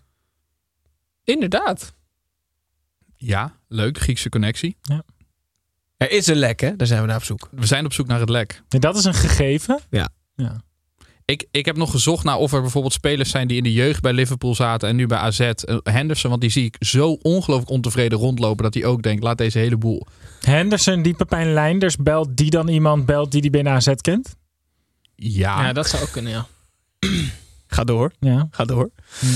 [1.25, 1.95] Inderdaad.
[3.17, 3.99] Ja, leuk.
[3.99, 4.77] Griekse connectie.
[5.97, 6.77] Er is een lek, hè?
[6.77, 7.49] Daar zijn we naar op zoek.
[7.51, 8.63] We zijn op zoek naar het lek.
[8.69, 9.81] Ja, dat is een gegeven.
[9.91, 10.09] Ja.
[10.35, 10.61] ja.
[11.25, 14.01] Ik, ik heb nog gezocht naar of er bijvoorbeeld spelers zijn die in de jeugd
[14.01, 15.41] bij Liverpool zaten en nu bij AZ.
[15.41, 19.39] Eh, Henderson, want die zie ik zo ongelooflijk ontevreden rondlopen dat hij ook denkt, laat
[19.39, 20.07] deze hele boel.
[20.41, 24.37] Henderson, die Pepijn Leinders belt, die dan iemand belt die die binnen AZ kent.
[25.15, 26.47] Ja, Ja, dat zou ook kunnen, ja.
[27.67, 28.13] Ga door.
[28.21, 28.49] Ja.
[28.51, 28.91] Ga door.
[29.19, 29.27] Hm.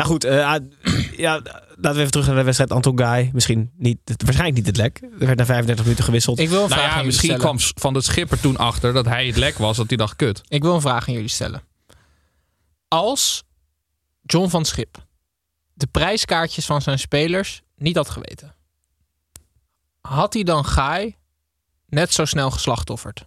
[0.00, 0.64] Nou goed, eh, ah,
[1.26, 1.32] ja,
[1.76, 3.30] laten we even terug naar de wedstrijd Anton Guy.
[3.32, 5.00] Misschien niet, waarschijnlijk niet het lek.
[5.02, 6.38] Er werd na 35 minuten gewisseld.
[6.38, 7.58] Ik wil een vraag nou aan ja, jullie misschien stellen.
[7.58, 10.40] kwam Van de Schipper toen achter dat hij het lek was, dat hij dacht, kut.
[10.48, 11.62] Ik wil een vraag aan jullie stellen.
[12.88, 13.42] Als
[14.22, 15.06] John van Schip
[15.74, 18.54] de prijskaartjes van zijn spelers niet had geweten,
[20.00, 21.16] had hij dan Guy
[21.86, 23.26] net zo snel geslachtofferd?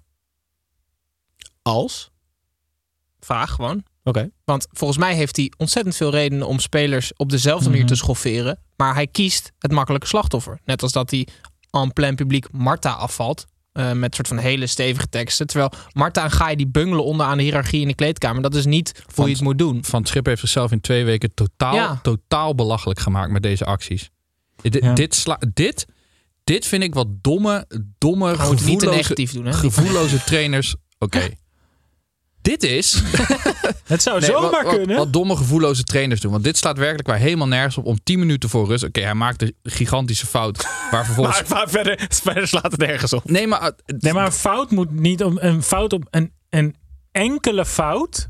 [1.61, 2.11] Als?
[3.19, 3.83] Vraag gewoon.
[4.03, 4.29] Oké.
[4.45, 8.59] Want volgens mij heeft hij ontzettend veel redenen om spelers op dezelfde manier te schofferen.
[8.75, 10.59] Maar hij kiest het makkelijke slachtoffer.
[10.65, 11.27] Net als dat hij
[11.71, 13.45] en plein publiek Marta afvalt.
[13.73, 15.47] eh, met soort van hele stevige teksten.
[15.47, 18.41] Terwijl Marta en Guy die bungelen onderaan de hiërarchie in de kleedkamer.
[18.41, 19.83] Dat is niet hoe je het moet doen.
[19.85, 21.99] Van het Schip heeft zichzelf in twee weken totaal, Ja.
[22.03, 24.09] totaal belachelijk gemaakt met deze acties.
[24.61, 24.93] Dit, Ja.
[24.93, 25.85] dit, sla- dit,
[26.43, 27.65] dit vind ik wat domme,
[27.97, 29.45] domme, moeten niet te gevoelloze, negatief doen.
[29.45, 29.53] Hè?
[29.53, 30.75] gevoelloze trainers.
[30.99, 31.29] Oké.
[32.43, 32.93] Dit is
[33.87, 34.97] Het zou Nee, zomaar wat, wat- kunnen.
[34.97, 36.31] Wat domme gevoelloze trainers doen.
[36.31, 37.85] Want dit slaat werkelijk waar helemaal nergens op.
[37.85, 38.83] Om 10 minuten voor rust.
[38.83, 40.67] Oké, hij maakt een gigantische fout.
[40.91, 41.41] Waar vervolgens.
[41.41, 43.29] Maar, maar verder, verder slaat het nergens op.
[43.29, 43.61] nee, maar.
[43.61, 43.67] uh,
[43.99, 46.75] Nee, maar een fout moet niet om een fout op een, een
[47.11, 48.27] enkele fout.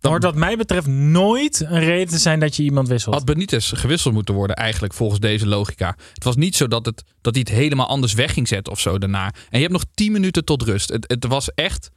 [0.00, 3.14] Dan- hoort wat mij betreft nooit een reden te zijn dat je iemand wisselt.
[3.14, 5.96] Had Benitez gewisseld moeten worden, eigenlijk volgens deze logica.
[6.14, 8.80] Het was niet zo dat, het, dat hij het helemaal anders weg ging zetten of
[8.80, 9.24] zo daarna.
[9.24, 10.88] En je hebt nog 10 minuten tot rust.
[10.88, 11.90] Het, het was echt,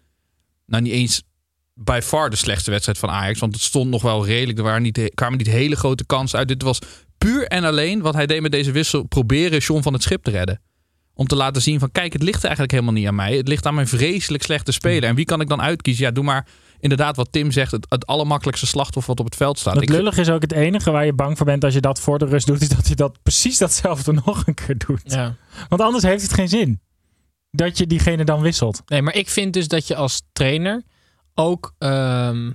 [0.72, 1.24] nou niet eens
[1.74, 3.40] by far de slechtste wedstrijd van Ajax.
[3.40, 4.58] Want het stond nog wel redelijk.
[4.58, 6.48] Er waren niet, kwamen niet hele grote kansen uit.
[6.48, 6.80] Dit was
[7.18, 9.04] puur en alleen wat hij deed met deze wissel.
[9.04, 10.62] Proberen John van het schip te redden.
[11.14, 13.38] Om te laten zien van kijk, het ligt eigenlijk helemaal niet aan mij.
[13.38, 15.10] Het ligt aan mijn vreselijk slechte speler.
[15.10, 16.06] En wie kan ik dan uitkiezen?
[16.06, 16.48] Ja, doe maar
[16.80, 17.72] inderdaad wat Tim zegt.
[17.72, 19.76] Het, het allermakkelijkste slachtoffer wat op het veld staat.
[19.76, 22.20] Het lullig is ook het enige waar je bang voor bent als je dat voor
[22.20, 25.02] de rust doet, is dat hij dat precies datzelfde nog een keer doet.
[25.04, 25.36] Ja.
[25.70, 26.80] Want anders heeft het geen zin.
[27.52, 28.82] Dat je diegene dan wisselt.
[28.86, 30.84] Nee, maar ik vind dus dat je als trainer
[31.36, 32.52] ook ehm,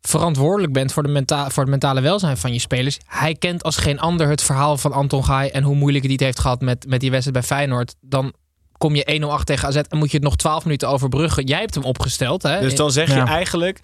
[0.00, 2.98] verantwoordelijk bent voor, de menta voor het mentale welzijn van je spelers.
[3.06, 6.22] Hij kent als geen ander het verhaal van Anton Gaai en hoe moeilijk hij het
[6.22, 7.94] heeft gehad met, met die wedstrijd bij Feyenoord.
[8.00, 8.32] Dan
[8.78, 11.44] kom je 1-0 achter tegen AZ en moet je het nog 12 minuten overbruggen.
[11.44, 12.42] Jij hebt hem opgesteld.
[12.42, 12.60] Hè?
[12.60, 13.26] Dus dan zeg je Ja.
[13.26, 13.80] eigenlijk,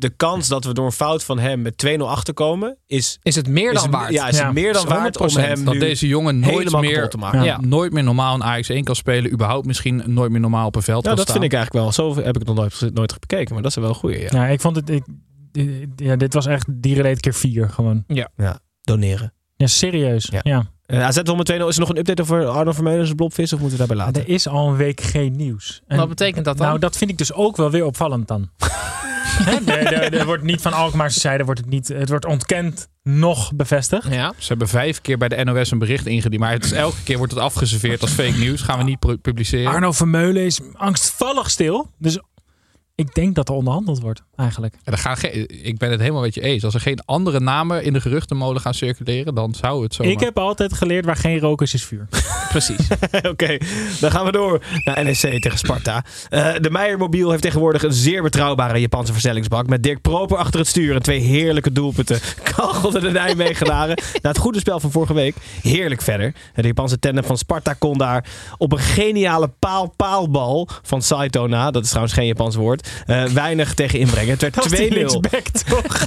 [0.00, 3.48] de kans dat we door een fout van hem met 2-0 achterkomen, is, is het
[3.48, 4.12] meer dan waard.
[4.12, 6.58] Ja, is het Ja, meer dan waard om 100% hem Dat nu deze jongen nooit
[6.58, 7.38] helemaal meer, te maken.
[7.38, 7.44] Ja.
[7.44, 7.60] Ja.
[7.60, 9.32] nooit meer normaal in Ajax 1 kan spelen.
[9.32, 11.92] Überhaupt misschien nooit meer normaal op een veld kan dat vind ik eigenlijk wel.
[11.92, 14.20] Zo heb ik het nog nooit, nooit bekeken, maar dat is wel een goeie.
[14.20, 14.28] Ja.
[14.30, 14.90] Ja, ik vond het.
[14.90, 15.04] Ik,
[15.96, 18.04] ja, dit was echt dierenleed keer vier gewoon.
[18.80, 19.32] Doneren.
[19.56, 20.28] Ja, serieus.
[20.32, 20.40] Ja.
[20.42, 20.70] Ja.
[20.86, 21.54] Eh, AZ won met 2-0.
[21.68, 24.22] Is er nog een update over Arno Vermeulens, Blobvis, of moeten we daarbij laten?
[24.22, 25.82] Er is al een week geen nieuws.
[25.86, 26.66] En Wat betekent dat dan?
[26.66, 28.48] Nou, dat vind ik dus ook wel weer opvallend dan.
[29.46, 31.88] Er, wordt niet van Alkmaarse zijde wordt het niet.
[31.88, 34.08] Het wordt ontkend, nog bevestigd.
[34.14, 34.32] ja.
[34.38, 36.40] Ze hebben vijf keer bij de NOS een bericht ingediend.
[36.42, 38.60] Maar het is, elke keer wordt het afgeserveerd als fake nieuws.
[38.62, 39.72] Gaan we niet pu- publiceren.
[39.72, 41.90] Arno Vermeulen is angstvallig stil.
[41.98, 42.18] Dus
[43.00, 44.74] ik denk dat er onderhandeld wordt, eigenlijk.
[44.84, 45.16] En er gaan
[45.62, 46.64] ik ben het helemaal met je eens.
[46.64, 50.02] Als er geen andere namen in de geruchtenmolen gaan circuleren, dan zou het zo.
[50.02, 52.08] Ik heb altijd geleerd waar geen rook is, is vuur.
[52.50, 52.88] Precies.
[53.32, 53.58] Oké,
[54.00, 56.04] dan gaan we door naar NEC tegen Sparta.
[56.28, 59.66] Eh, de Meijer Mobiel heeft tegenwoordig een zeer betrouwbare Japanse versnellingsbak.
[59.66, 62.20] Met Dirk Proper achter het stuur en twee heerlijke doelpunten.
[62.54, 64.02] Kachelden de Nijmegenaren.
[64.22, 65.36] Na het goede spel van vorige week.
[65.62, 66.34] Heerlijk verder.
[66.54, 68.24] De Japanse tandem van Sparta kon daar
[68.58, 71.70] op een geniale paal-paalbal van Saito na.
[71.70, 72.89] Dat is trouwens geen Japans woord.
[73.06, 74.30] Eh, weinig tegen inbrengen.
[74.38, 74.94] Het werd 2-0.
[74.94, 76.06] linksback, toch?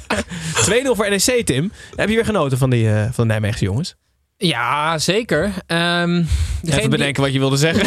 [0.69, 1.71] 2-0 voor NEC, Tim.
[1.95, 3.95] Heb je weer genoten van, die, eh, van de Nijmeegse jongens?
[4.37, 5.43] Ja, zeker.
[5.67, 6.25] Ehm degene
[6.61, 7.83] Even die- bedenken wat je wilde zeggen.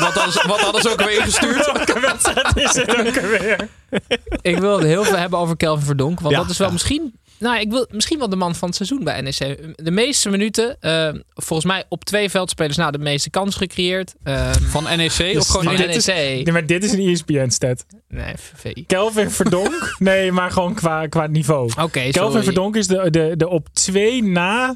[0.00, 1.72] Wat hadden, ze, wat hadden ze ook weer ingestuurd?
[1.72, 3.68] Welke wedstrijd is het ook alweer?
[4.40, 6.20] Ik wil het heel veel hebben over Kelvin Verdonk.
[6.20, 6.72] Want Ja, dat is wel ja.
[6.72, 7.19] misschien...
[7.40, 9.58] Nou, ik wil misschien wel de man van het seizoen bij NEC.
[9.84, 14.14] De meeste minuten, eh, volgens mij op twee veldspelers na de meeste kans gecreëerd.
[14.22, 15.94] Eh, Van NEC of gewoon van NEC.
[15.94, 17.86] is- Nee, maar dit is een E ESPN-stat.
[18.08, 18.84] Nee, VVI.
[18.86, 19.94] Kelvin Verdonk?
[19.98, 21.70] Nee, maar gewoon qua, qua niveau.
[21.80, 22.42] Oké, Kelvin.
[22.42, 24.74] Verdonk is de, de, de op twee na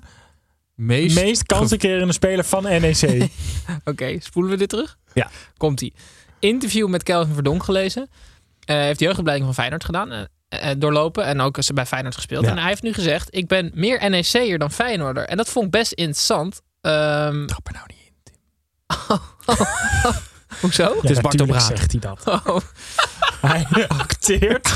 [0.74, 3.28] meest, meest kansenkeren speler van E NEC.
[3.84, 4.96] Oké, spoelen we dit terug?
[5.14, 5.30] Ja.
[5.56, 5.92] Komt-ie.
[6.38, 8.08] Interview met Kelvin Verdonk gelezen.
[8.64, 10.26] Eh heeft de jeugdopleiding van Feyenoord gedaan.
[10.60, 12.44] Eh, eh, doorlopen en ook bij Feyenoord gespeeld.
[12.44, 12.50] Ja.
[12.50, 15.24] En hij heeft nu gezegd, ik ben meer NEC'er dan Feyenoorder.
[15.24, 16.60] En dat vond ik best interessant.
[16.80, 20.14] Ehm Trap er nou niet in.
[20.60, 20.96] hoezo?
[21.02, 21.60] Ja, is Bart Braak.
[21.60, 22.22] zegt hij dat.
[22.26, 22.56] Oh,
[23.40, 24.72] Hij acteert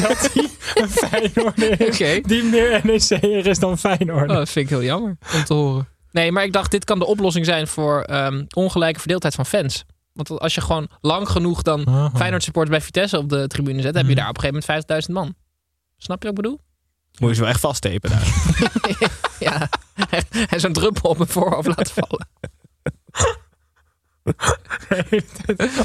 [0.00, 2.20] dat hij een Feyenoorder is Oké.
[2.20, 4.30] die meer NEC'er is dan Feyenoord.
[4.30, 5.88] Oh, dat vind ik heel jammer om te horen.
[6.10, 9.84] Nee, maar ik dacht, dit kan de oplossing zijn voor ehm, ongelijke verdeeldheid van fans.
[10.18, 12.10] Want als je gewoon lang genoeg dan Aha.
[12.14, 15.06] Feyenoord supporters bij Vitesse op de tribune zet, heb je daar op een gegeven moment
[15.08, 15.34] 50.000 man.
[15.96, 16.60] Snap je wat ik bedoel?
[17.18, 18.26] Moet je ze wel echt vasttepen daar.
[19.38, 19.68] Ja.
[20.48, 22.28] en zo'n druppel op mijn voorhoofd laten vallen.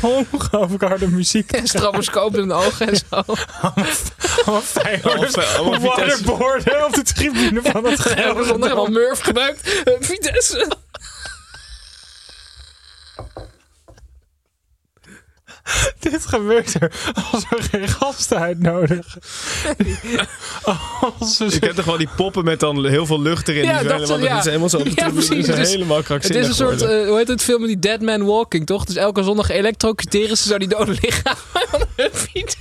[0.32, 1.52] Ongelooflijk harde muziek.
[1.52, 3.06] En stroboscoop in de ogen en zo.
[3.16, 5.80] Allemaal Feyenoorders Vitesse.
[5.88, 8.64] waterboarden op de tribune van het zondag Gelderland.
[8.64, 9.84] helemaal Murf gebruikt.
[9.84, 10.72] Eh, Vitesse.
[16.00, 16.92] Dit gebeurt er
[17.32, 19.04] als we geen gasten uitnodigen.
[21.52, 23.64] Ik heb toch wel die poppen met dan heel veel lucht erin.
[23.64, 24.30] Ja, die dat helemaal, ja.
[24.30, 25.48] dat is helemaal zo Ja, precies.
[25.48, 27.80] Het is- helemaal Het krankzinnig is een soort, eh, hoe heet het film met die
[27.80, 28.86] Dead Man Walking, toch?
[28.86, 31.36] Dus elke zondag elektrocuteren ze zo die dode lichaam
[31.96, 32.56] hun fiets.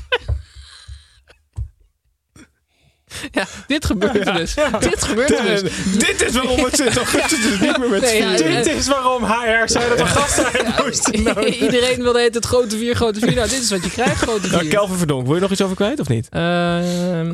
[3.31, 4.55] Ja, dit gebeurt er dus.
[4.81, 5.63] Dit gebeurt er dus.
[5.99, 6.97] Dit is waarom het zit.
[6.97, 8.65] augustus dus niet meer met Nee, ja, vier.
[8.65, 11.55] Dit is waarom HR zei dat we gasten uit moesten nodigen.
[11.65, 13.35] Iedereen wilde het grote vier, grote vier.
[13.35, 14.71] Nou, dit is wat je krijgt, grote Nou, vier.
[14.71, 16.29] Kelvin Verdonk, wil je nog iets over kwijt of niet?
[16.31, 17.29] Ehm,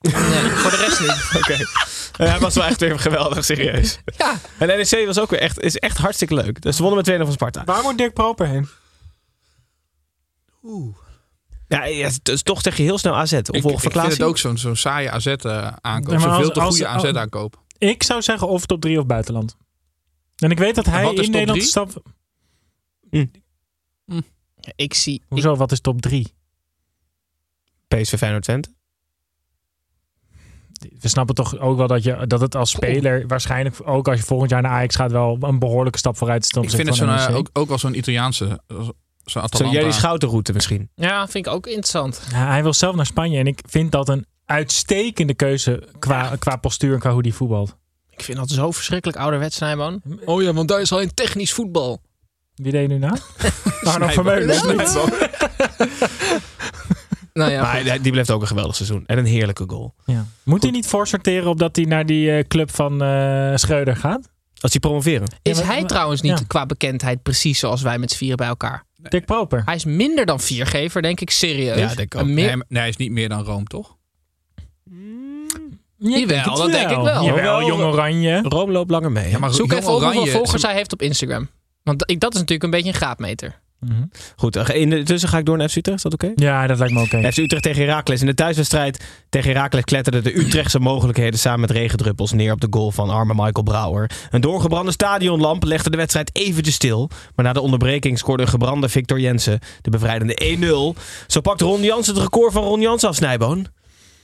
[0.00, 1.42] nee, voor de rest niet.
[1.42, 1.52] Oké.
[2.16, 3.98] Eh, hij was wel echt weer geweldig, serieus.
[4.16, 6.62] Ja, En NEC was ook weer echt, is echt hartstikke leuk.
[6.62, 7.62] Dus ze wonnen met 2 van Sparta.
[7.64, 8.68] Waar moet Dirk Proper heen?
[10.62, 10.99] Ja,
[11.78, 13.32] ja, het is toch zeg je heel snel AZ.
[13.32, 16.12] Of Ik, ik vind het ook zo'n zo'n saaie AZ eh, aankoop.
[16.12, 17.62] Ja, maar Zo'n veel als- te als- goede AZ aankoop.
[17.78, 19.56] Ik zou zeggen of top 3 of buitenland.
[20.36, 21.62] En ik weet dat hij in Nederland drie?
[21.62, 22.02] stap.
[24.76, 25.22] ik zie...
[25.28, 26.34] Hoezo, wat is top 3?
[27.88, 28.68] PSV Feyenoord Twente.
[31.00, 34.24] We snappen toch ook wel dat, je, dat het als speler waarschijnlijk ook als je
[34.24, 37.08] volgend jaar naar Ajax gaat wel een behoorlijke stap vooruit is Ik vind het zo'n,
[37.08, 38.60] eh, ook, ook wel zo'n Italiaanse.
[39.24, 39.78] Atalanta.
[39.78, 40.88] Jerry Schoutenroute misschien.
[40.94, 42.22] Ja, vind ik ook interessant.
[42.30, 46.56] Ja, hij wil zelf naar Spanje en ik vind dat een uitstekende keuze qua, qua
[46.56, 47.76] postuur en qua hoe die voetbalt.
[48.10, 50.02] Ik vind dat zo verschrikkelijk ouderwets, Snijboon.
[50.24, 52.00] Oh ja, want daar is alleen technisch voetbal.
[52.54, 53.16] Wie deed je nu na?
[53.84, 54.06] Arno.
[54.08, 54.76] Vermeulen.
[54.76, 54.98] niet.
[57.32, 59.04] Nou ja, maar hij- die blijft ook een geweldig seizoen.
[59.06, 59.94] En een heerlijke goal.
[60.04, 60.26] Ja.
[60.42, 64.28] Moet hij niet voorsorteren op dat hij naar die eh, club van eh Schreuder gaat?
[64.60, 65.34] Als die promoveren.
[65.42, 66.44] Is maar- hij maar- trouwens niet ja.
[66.46, 68.84] qua bekendheid precies zoals wij met z'n vieren bij elkaar?
[69.08, 69.62] Dick Proper.
[69.64, 71.78] Hij is minder dan viergever, denk ik, serieus.
[71.78, 72.20] Ja, denk ik ook.
[72.20, 73.96] Een meer- Nee, nee, hij is niet meer dan Rome, toch?
[76.02, 77.24] Ja, ik Jawel, dat denk ik wel.
[77.24, 78.40] Jawel, Wel, Jong Oranje.
[78.42, 79.24] Rome loopt langer mee.
[79.24, 79.30] hè?
[79.30, 81.48] Ja, maar Zoek even op hoeveel Oranje- volgers hij heeft op Instagram.
[81.82, 83.59] Want ik- dat is natuurlijk een beetje een graadmeter.
[83.80, 84.02] Mhm.
[84.36, 85.96] Goed, eh, in de, tussen ga ik door naar FC Utrecht.
[85.96, 86.32] Is dat oké?
[86.34, 87.32] Ja, dat lijkt me oké.
[87.32, 88.20] FC Utrecht tegen Heracles.
[88.20, 92.66] In de thuiswedstrijd tegen Heracles kletterden de Utrechtse mogelijkheden samen met regendruppels neer op de
[92.70, 94.10] goal van arme Michael Brouwer.
[94.30, 97.10] Een doorgebrande stadionlamp legde de wedstrijd eventjes stil.
[97.34, 101.00] Maar na de onderbreking scoorde een gebrande Victor Jensen de bevrijdende 1-0.
[101.26, 103.66] Zo pakt Ron Jansen het record van Ron Jansen af, Snijboon.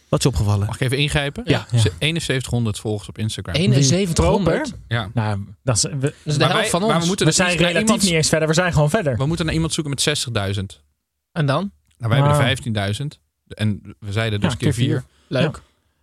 [0.08, 0.66] Wat is opgevallen?
[0.66, 1.42] Mag ik even ingrijpen?
[1.46, 1.66] Ja.
[1.70, 1.78] Ja.
[1.78, 3.54] Ze- 7100 volgers op Instagram.
[3.82, 4.72] 7100.
[4.88, 5.10] Ja.
[5.14, 6.98] Nou, dat is, we, Dat is de Maar helft wij- van ons.
[7.00, 8.48] we moeten we dus zijn relatief iemand- niet eens verder.
[8.48, 9.16] We zijn gewoon verder.
[9.16, 10.80] We moeten naar iemand zoeken met 60.000.
[11.32, 11.70] En dan?
[11.98, 12.38] Nou, wij hebben Ah.
[12.40, 13.20] er 15.000.
[13.48, 14.88] En we zeiden dus Ja, keer keer vier.
[14.88, 15.04] 4.
[15.28, 15.42] Leuk.
[15.42, 15.60] Ja.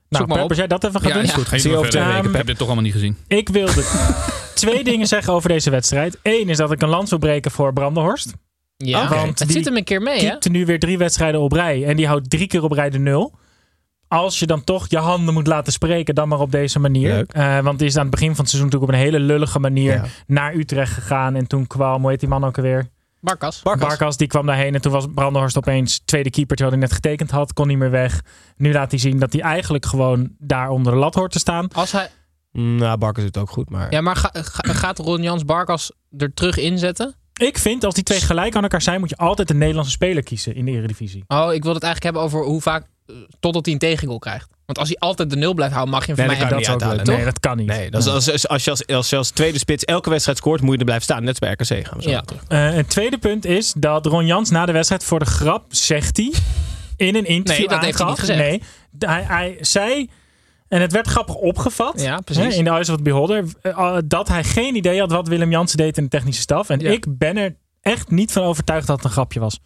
[0.09, 0.49] Nou, maar Pep, op.
[0.49, 1.23] als jij dat even gaat Ja, doen.
[1.23, 1.49] is goed.
[1.63, 3.17] Maar over twee weken, Ik heb dit toch allemaal niet gezien.
[3.27, 3.83] Ik wilde
[4.53, 6.17] twee dingen zeggen over deze wedstrijd.
[6.23, 8.33] Eén is dat ik een land wil breken voor Brandenhorst.
[8.77, 10.29] Ja, want het Die zit hem een keer mee, hè?
[10.29, 11.85] keepte nu weer drie wedstrijden op rij.
[11.85, 13.33] En die houdt drie keer op rij de nul.
[14.13, 17.25] Als je dan toch je handen moet laten spreken, dan maar op deze manier.
[17.27, 19.59] Eh, want die is aan het begin van het seizoen natuurlijk op een hele lullige
[19.59, 20.05] manier Ja.
[20.27, 21.35] naar Utrecht gegaan.
[21.35, 22.87] En toen kwam, hoe heet die man ook alweer?
[23.21, 23.61] Barkas.
[23.61, 24.17] Barkas.
[24.17, 24.73] die kwam daarheen.
[24.75, 27.53] En toen was Brandenhorst opeens tweede keeper, terwijl hij net getekend had.
[27.53, 28.21] Kon niet meer weg.
[28.57, 31.67] Nu laat hij zien dat hij eigenlijk gewoon daar onder de lat hoort te staan.
[31.73, 32.09] Als hij,
[32.51, 33.91] Nou, Barkers doet het ook goed, maar...
[33.91, 37.15] ja, maar ga- ga- gaat Ron Jans Barkas er terug inzetten?
[37.33, 40.23] Ik vind, als die twee gelijk aan elkaar zijn, moet je altijd een Nederlandse speler
[40.23, 41.23] kiezen in de Eredivisie.
[41.27, 42.85] Oh, ik wil het eigenlijk hebben over hoe vaak...
[43.39, 44.49] Totdat hij een tegengoal krijgt.
[44.65, 46.59] Want als hij altijd de nul blijft houden, mag je hem Nee, van mij dat
[46.59, 47.05] niet uithalen.
[47.05, 47.67] Nee, dat kan niet.
[47.67, 50.37] Nee, dat is als, als, als, je als, als je als tweede spits elke wedstrijd
[50.37, 51.23] scoort, moet je er blijven staan.
[51.23, 52.23] Net bij RKC gaan we zo Ja.
[52.47, 56.17] Eh, het tweede punt is dat Ron Jans na de wedstrijd voor de grap zegt
[56.17, 56.33] hij
[56.97, 58.39] in een interview Nee, dat heeft hij niet gezegd.
[58.39, 58.61] Nee,
[58.99, 60.09] hij, hij zei,
[60.67, 64.27] en het werd grappig opgevat Ja, hè, in de Eyes of the Beholder, eh, dat
[64.27, 66.69] hij geen idee had wat Willem Jansen deed in de technische staf.
[66.69, 66.91] En Ja.
[66.91, 69.59] ik ben er echt niet van overtuigd dat het een grapje was.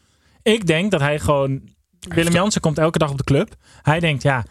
[0.43, 1.75] Ik denk dat hij gewoon...
[2.07, 3.55] Willem Jansen komt elke dag op de club.
[3.81, 4.45] Hij denkt, ja...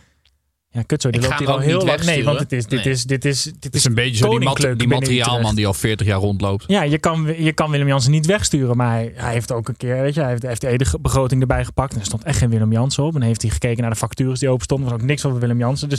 [0.71, 2.05] Ja, kut zo, die Ik loopt hier al heel niet lang.
[2.05, 2.93] Nee, want het is, dit, Nee.
[2.95, 5.75] is, dit, is, dit Het is een beetje zo die, mat- die materiaalman die al
[5.75, 6.65] 40 jaar rondloopt.
[6.67, 8.77] Ja, je kan, je kan Willem Jansen niet wegsturen.
[8.77, 10.85] Maar hij, hij heeft ook een keer, weet je, hij heeft, hij heeft de ene
[11.01, 11.93] begroting erbij gepakt.
[11.95, 13.13] En er stond echt geen Willem Jansen op.
[13.15, 14.87] En dan heeft hij gekeken naar de factures die open stonden.
[14.87, 15.89] Er was ook niks over Willem Jansen.
[15.89, 15.99] Dus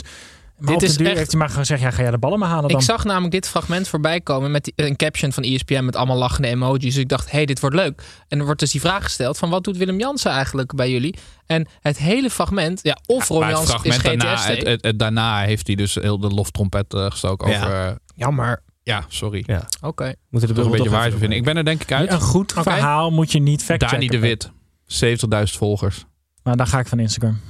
[0.58, 2.18] maar Dit op de is duur echt- heeft hij maar gezegd, ja, ga jij de
[2.18, 2.78] ballen maar halen dan.
[2.78, 6.16] Ik zag namelijk dit fragment voorbij komen met die- een caption van ESPN met allemaal
[6.16, 6.82] lachende emojis.
[6.82, 8.02] Dus ik dacht, hé, hey, dit wordt leuk.
[8.28, 11.14] En er wordt dus die vraag gesteld van wat doet Willem Jansen eigenlijk bij jullie?
[11.46, 15.40] En het hele fragment, ja, of Ron het Jansen is daarna, het, het, het- daarna
[15.42, 17.56] heeft hij dus heel de loftrompet eh, gestoken Ja.
[17.64, 17.86] over...
[17.86, 19.42] eh, Ja, maar ja, sorry.
[19.46, 19.68] Ja.
[19.80, 20.12] oké.
[20.30, 21.32] Moeten de Toch een beetje waar vinden.
[21.38, 22.12] Ik ben er denk ik uit.
[22.12, 23.98] een goed verhaal moet je niet factchecken.
[24.00, 24.50] Dani de Wit.
[24.86, 26.04] 70.000 volgers.
[26.42, 27.40] Maar dan ga ik van Instagram.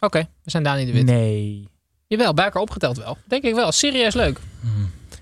[0.00, 1.04] Oké, we zijn Dani de Wit.
[1.04, 1.68] Nee.
[2.08, 3.16] Jawel, bij elkaar opgeteld wel.
[3.26, 3.72] Denk ik wel.
[3.72, 4.38] Serieus leuk.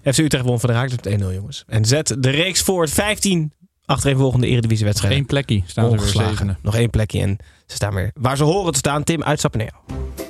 [0.02, 1.64] FC Utrecht won van de Raakles met 1-0, jongens.
[1.66, 3.52] En zet de reeks voor 15
[3.84, 5.18] achtereenvolgende Eredivisie-wedstrijden.
[5.18, 6.56] Eén plekje staan ze weer.
[6.62, 9.04] Nog één plekje en ze staan weer waar ze horen te staan.
[9.04, 10.25] Tim, uitstappen naar jou.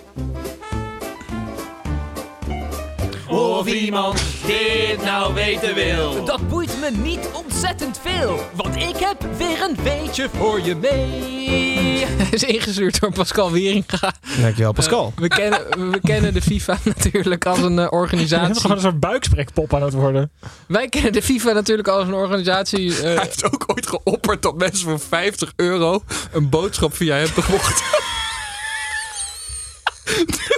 [3.29, 6.25] Of iemand dit nou weten wil.
[6.25, 12.07] Dat boeit me niet ontzettend veel, want ik heb weer een weetje voor je mee.
[12.31, 14.15] is ingestuurd door Pascal Wieringa.
[14.41, 15.13] Dankjewel, Pascal.
[15.17, 18.61] We kennen, we kennen de FIFA natuurlijk als een eh, Je bent organisatie.
[18.61, 20.31] gewoon een soort buiksprekpop aan het worden.
[20.69, 22.97] Wij kennen de FIFA natuurlijk als een organisatie.
[22.97, 26.03] eh, Hij heeft ook ooit geopperd dat mensen voor 50 euro
[26.33, 27.85] een boodschap via hem mochten.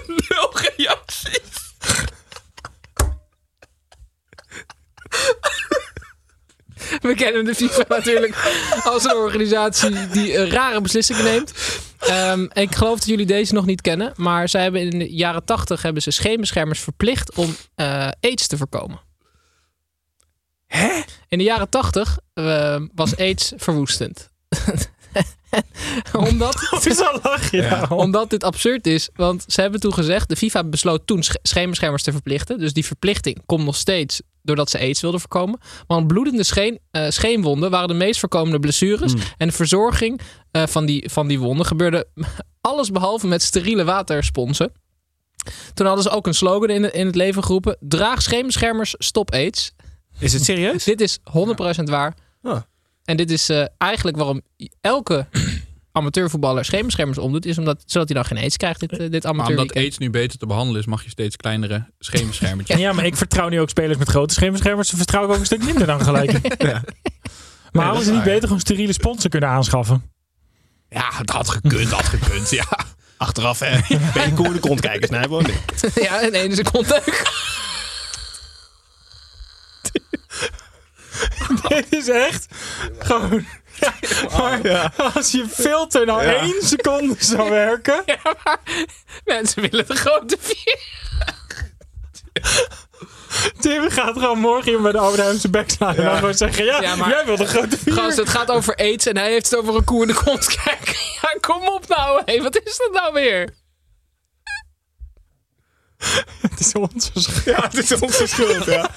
[0.06, 1.67] Nul reacties.
[7.08, 8.34] We kennen de FIFA natuurlijk
[8.84, 11.52] als een organisatie die eh, rare beslissingen neemt.
[11.98, 15.44] Ehm, ik geloof dat jullie deze nog niet kennen, maar zij hebben in de jaren
[15.44, 19.00] 80 hebben ze scheenbeschermers verplicht om eh, aids te voorkomen.
[20.66, 21.00] Hè?
[21.28, 24.30] In de jaren 80 eh, was aids verwoestend.
[26.12, 26.68] Omdat,
[27.50, 27.94] nou?
[27.94, 29.08] omdat dit absurd is.
[29.14, 32.58] Want ze hebben toen gezegd, de FIFA besloot toen sch- scheenbeschermers te verplichten.
[32.58, 35.60] Dus die verplichting komt nog steeds doordat ze aids wilden voorkomen.
[35.86, 39.14] Want bloedende scheen, eh, scheenwonden waren de meest voorkomende blessures.
[39.36, 40.20] En de verzorging
[40.50, 42.06] eh, van, die, van die wonden gebeurde
[42.60, 44.72] alles behalve met steriele watersponsen.
[45.74, 47.76] Toen hadden ze ook een slogan in, in het leven geroepen.
[47.80, 49.72] Draag scheenbeschermers, stop aids.
[50.18, 50.84] Is het serieus?
[50.94, 52.14] Dit is 100% waar.
[52.42, 52.60] Ah.
[53.04, 54.40] En dit is eh, eigenlijk waarom
[54.80, 55.26] elke
[55.98, 57.46] amateurvoetballer scheenbeschermers omdoet.
[57.46, 60.10] Is omdat, zodat hij dan geen aids krijgt, dit, eh, dit Maar omdat aids nu
[60.10, 62.78] beter te behandelen is, mag je steeds kleinere scheenbeschermertjes.
[62.88, 64.88] Ja, maar ik vertrouw nu ook spelers met grote scheenbeschermers.
[64.88, 66.38] Ze vertrouw ik ook een stuk minder dan gelijk.
[66.68, 66.82] Ja.
[67.72, 70.02] Maar hadden ze niet beter gewoon steriele sponsor kunnen aanschaffen?
[70.88, 72.66] Ja, dat had gekund, had gekund, ja.
[73.16, 73.78] Achteraf, hè.
[74.14, 75.46] Beetje koe in de kont kijken, Snijboon.
[75.94, 77.02] ja, in één seconde.
[81.68, 82.46] Dit is echt
[82.98, 83.46] gewoon...
[83.80, 86.34] Ja, maar als je filter nou Ja.
[86.34, 88.02] één seconde zou werken...
[88.06, 88.58] Ja, maar
[89.24, 90.78] mensen willen de grote vier.
[93.60, 95.94] Tim gaat gewoon morgen hier bij de Albert Heijn zijn bek slaan.
[95.96, 97.92] En dan gewoon zeggen, ja, Ja, maar- jij wil de grote vier.
[97.94, 100.46] Gast, het gaat over aids en hij heeft het over een koe in de kont
[100.64, 100.94] kijken.
[101.22, 102.22] Ja, kom op nou.
[102.24, 103.54] Hé, wat is dat nou weer?
[106.40, 107.44] Het is onze schuld.
[107.44, 108.90] Ja, het is onze schuld, ja.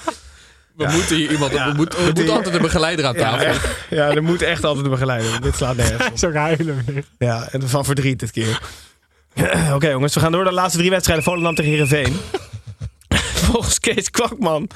[0.86, 1.52] We moeten hier iemand...
[1.52, 3.70] Ja, we moeten, er we moet moeten- altijd een begeleider aan tafel.
[3.90, 5.40] ja, er moet echt altijd een begeleider.
[5.40, 6.28] Dit slaat nergens op.
[6.30, 7.04] ook huilen weer.
[7.18, 8.60] Ja, en van verdriet dit keer.
[9.74, 11.24] Oké jongens, we gaan door de laatste drie wedstrijden.
[11.24, 12.16] Volendam tegen Heerenveen.
[13.46, 14.68] Volgens Kees Kwakman...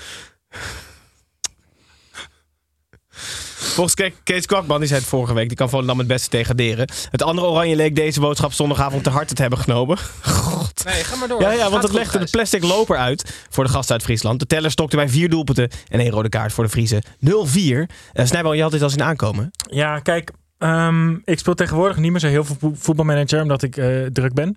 [3.76, 6.88] Volgens Ke- Kees Kwakman, die zei het vorige week, die kan Volendam het beste degraderen.
[7.10, 9.98] Het andere Oranje leek deze boodschap zondagavond te hard te hebben genomen.
[10.22, 10.84] God.
[10.84, 11.40] Nee, ga maar door.
[11.40, 14.40] Ja, ja, want Gaat het legde de plastic loper uit voor de gast uit Friesland.
[14.40, 17.02] De teller stokte bij vier doelpunten en één rode kaart voor de Friese.
[17.20, 17.28] 0-4.
[17.28, 19.50] Uh, Snijbal, je had dit al zien aankomen.
[19.70, 23.76] Ja, kijk, ehm, ik speel tegenwoordig niet meer zo heel veel vo- voetbalmanager, omdat ik
[23.76, 24.56] eh, druk ben.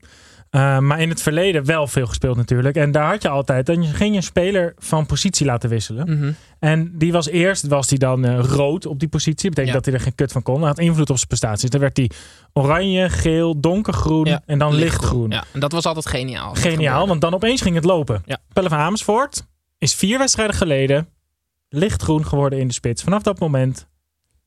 [0.49, 2.75] Eh, maar in het verleden wel veel gespeeld natuurlijk.
[2.75, 6.17] En daar had je altijd, dan ging je een speler van positie laten wisselen.
[6.17, 6.31] Mhm.
[6.59, 9.49] En die was eerst, was die dan eh, rood op die positie.
[9.49, 9.73] Dat betekent Ja.
[9.73, 10.59] dat hij er geen kut van kon.
[10.59, 11.69] Dat had invloed op zijn prestaties.
[11.69, 12.09] Dan werd hij
[12.53, 15.29] oranje, geel, donkergroen Ja, en dan lichtgroen.
[15.29, 16.53] Ja, en dat was altijd geniaal.
[16.55, 18.21] Geniaal, want dan opeens ging het lopen.
[18.25, 18.37] Ja.
[18.53, 19.45] Pelle van Amersfoort
[19.77, 21.07] is vier wedstrijden geleden
[21.69, 23.03] lichtgroen geworden in de spits.
[23.03, 23.87] Vanaf dat moment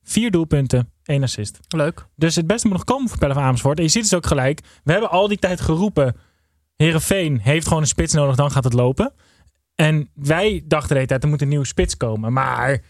[0.03, 1.59] vier doelpunten, één assist.
[1.67, 2.07] Leuk.
[2.15, 3.77] Dus het beste moet nog komen voor Pelle van Amersfoort.
[3.77, 6.15] En je ziet dus ook gelijk, we hebben al die tijd geroepen...
[6.75, 9.13] Herenveen heeft gewoon een spits nodig, dan gaat het lopen.
[9.75, 12.33] En wij dachten de hele tijd, er moet een nieuwe spits komen.
[12.33, 12.81] Maar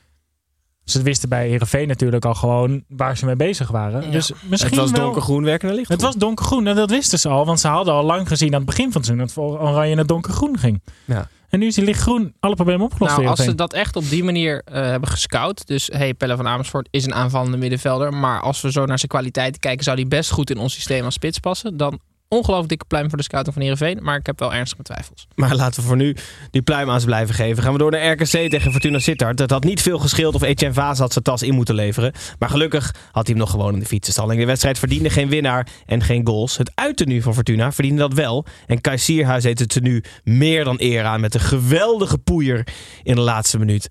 [0.83, 4.01] ze wisten bij Herenveen natuurlijk al gewoon waar ze mee bezig waren.
[4.01, 4.09] Ja.
[4.11, 5.89] Dus misschien het was wel- donkergroen werken naar licht.
[5.89, 7.45] het was donkergroen en dat wisten ze al.
[7.45, 9.27] Want ze hadden al lang gezien aan het begin van het seizoen...
[9.27, 10.81] dat het voor oranje naar donkergroen ging.
[11.05, 11.27] Ja.
[11.53, 13.17] En nu is die lichtgroen alle problemen opgelost.
[13.17, 15.67] Nou, als ze dat echt op die manier eh, hebben gescout.
[15.67, 18.13] Dus hey, Pelle van Amersfoort is een aanvallende middenvelder.
[18.13, 21.05] Maar als we zo naar zijn kwaliteiten kijken, zou hij best goed in ons systeem
[21.05, 21.77] als spits passen.
[21.77, 21.99] Dan
[22.33, 23.99] ongelooflijk dikke pluim voor de scouting van Heerenveen.
[24.03, 25.27] Maar ik heb wel ernstige twijfels.
[25.35, 26.15] Maar laten we voor nu
[26.51, 27.63] die pluim aan ze blijven geven.
[27.63, 29.39] Gaan we door naar RKC tegen Fortuna Sittard.
[29.39, 32.13] Het had niet veel gescheeld of Etienne Vaas had zijn tas in moeten leveren.
[32.39, 34.39] Maar gelukkig had hij hem nog gewoon in de fietsenstalling.
[34.39, 36.57] De wedstrijd verdiende geen winnaar en geen goals.
[36.57, 38.45] Het uiternu van Fortuna verdiende dat wel.
[38.67, 42.67] En Kai Sierhuis heeft het er nu meer dan eer aan met een geweldige poeier
[43.03, 43.87] in de laatste minuut.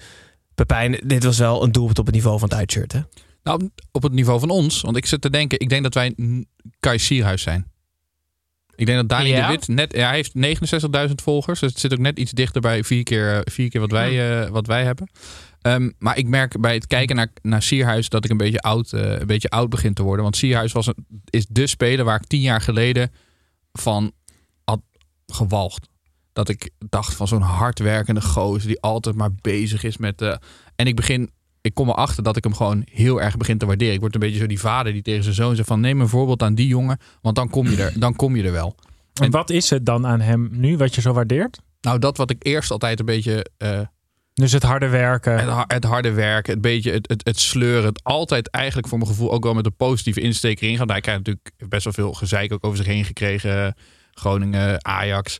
[0.54, 3.00] Pepijn, dit was wel een doelpunt op het niveau van het uitshirt, hè?
[3.42, 4.80] Nou, op het niveau van ons.
[4.80, 6.14] Want ik zit te denken, ik denk dat wij
[6.80, 7.71] Kai Sierhuis zijn.
[8.82, 9.46] Ik denk dat Dani Ja?
[9.46, 10.32] de Wit net, ja, hij heeft
[11.08, 11.60] 69.000 volgers.
[11.60, 14.42] Dus het zit ook net iets dichter bij vier keer, eh, vier keer wat, wij,
[14.42, 15.10] eh, wat wij hebben.
[15.60, 18.92] Ehm, maar ik merk bij het kijken naar, naar Sierhuis dat ik een beetje, oud,
[18.92, 20.22] eh, een beetje oud begin te worden.
[20.22, 23.12] Want Sierhuis was een, is de speler waar ik tien jaar geleden
[23.72, 24.12] van
[24.64, 24.80] had
[25.26, 25.88] gewalgd.
[26.32, 30.22] Dat ik dacht van zo'n hardwerkende gozer die altijd maar bezig is met...
[30.22, 30.36] eh
[30.76, 31.30] en ik begin
[31.62, 33.94] ik kom erachter dat ik hem gewoon heel erg begin te waarderen.
[33.94, 36.08] Ik word een beetje zo die vader die tegen zijn zoon zegt van neem een
[36.08, 38.74] voorbeeld aan die jongen, want dan kom je er, dan kom je er wel.
[39.20, 41.60] En wat is het dan aan hem nu wat je zo waardeert?
[41.80, 43.80] Nou, dat wat ik eerst altijd een beetje eh,
[44.34, 45.56] Dus het harde werken.
[45.56, 49.10] het, het harde werken, het beetje het, het, het sleuren, het altijd eigenlijk voor mijn
[49.10, 50.90] gevoel ook wel met een positieve insteek erin gaan.
[50.90, 53.74] Hij krijgt natuurlijk best wel veel gezeik ook over zich heen gekregen.
[54.10, 55.38] Groningen, Ajax.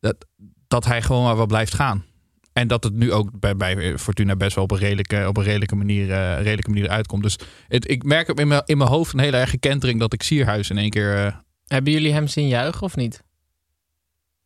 [0.00, 0.26] Dat,
[0.68, 2.04] dat hij gewoon maar wel blijft gaan.
[2.52, 5.42] En dat het nu ook bij, bij Fortuna best wel op een redelijke, op een
[5.44, 7.22] redelijke, manier, eh, redelijke manier uitkomt.
[7.22, 7.38] Dus
[7.68, 10.70] het, ik merk in mijn, in mijn hoofd een hele erge kentering dat ik Sierhuis
[10.70, 11.16] in één keer...
[11.26, 11.34] eh,
[11.66, 13.22] Hebben jullie hem zien juichen of niet?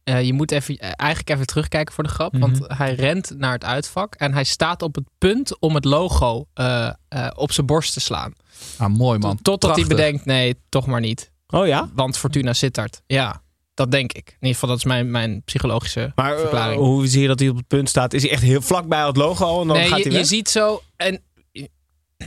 [0.05, 2.33] Eh, je moet even, eigenlijk even terugkijken voor de grap.
[2.33, 2.41] Mhm.
[2.41, 4.15] Want hij rent naar het uitvak.
[4.15, 8.01] En hij staat op het punt om het logo eh, eh, op zijn borst te
[8.01, 8.33] slaan.
[8.79, 9.39] ah, mooi man.
[9.43, 11.33] Totdat hij bedenkt, nee, toch maar niet.
[11.47, 11.91] Oh ja?
[11.95, 13.03] Want Fortuna Sittard.
[13.07, 13.43] Ja,
[13.77, 14.27] dat denk ik.
[14.29, 16.81] In ieder geval, dat is mijn, mijn psychologische Maar eh, verklaring.
[16.81, 18.13] hoe zie je dat hij op het punt staat?
[18.13, 20.19] Is hij echt heel vlakbij het logo al en dan nee, gaat je, hij je
[20.19, 20.27] weg?
[20.27, 20.83] ziet zo...
[20.97, 21.21] En,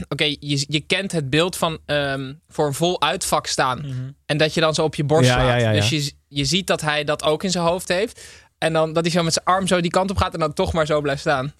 [0.08, 3.84] Oké, je, je kent het beeld van ehm, voor een vol uitvak staan.
[4.26, 5.46] En dat je dan zo op je borst Ja, slaat.
[5.46, 5.80] ja, ja, ja.
[5.80, 8.20] Dus je, je ziet dat hij dat ook in zijn hoofd heeft.
[8.58, 10.52] En dan dat hij zo met zijn arm zo die kant op gaat en dan
[10.52, 11.52] toch maar zo blijft staan.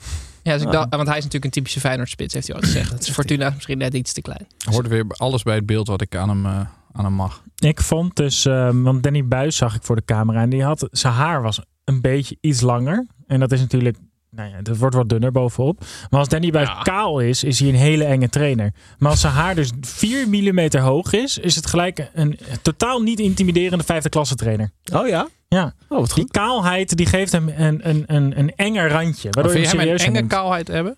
[0.43, 2.91] Ja, dus ik dacht, want hij is natuurlijk een typische Feyenoord-spits, heeft hij al gezegd.
[2.99, 4.47] Het is Fortuna misschien net iets te klein.
[4.70, 6.61] Hoort weer alles bij het beeld wat ik aan hem, eh,
[6.93, 7.43] aan hem mag.
[7.57, 10.88] Ik vond dus, ehm, want Danny Buis zag ik voor de camera en die had,
[10.91, 13.07] zijn haar was een beetje iets langer.
[13.26, 13.97] En dat is natuurlijk,
[14.30, 15.80] nou ja, het wordt wat dunner bovenop.
[16.11, 18.72] Maar als Danny Buis kaal is, is hij een hele enge trainer.
[18.99, 23.20] Maar als zijn haar dus 4 mm hoog is, is het gelijk een totaal niet
[23.20, 24.70] intimiderende vijfde klasse trainer.
[24.95, 25.28] Oh ja?
[25.49, 26.30] Ja, Oh, wat die goed.
[26.32, 29.28] kaalheid die geeft hem een, een, een, een enger randje.
[29.30, 30.95] Waardoor je vind hem je hem een enge kaalheid hebben?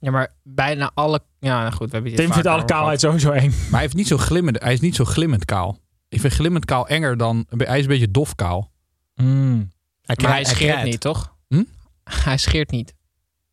[0.00, 1.22] Ja, maar bijna alle...
[1.38, 3.50] Ja, nou goed, we hebben dit Tim vindt alle kaalheid sowieso eng.
[3.50, 5.78] Maar hij, heeft niet zo glimmend, hij is niet zo glimmend kaal.
[6.08, 7.46] Ik vind glimmend kaal enger dan...
[7.56, 8.70] Hij is een beetje dof kaal.
[9.14, 9.70] Mm.
[10.02, 10.20] gehad.
[10.22, 11.34] Maar hij hij scheert niet, toch?
[11.48, 11.62] Hm?
[12.24, 12.94] Hij scheert niet.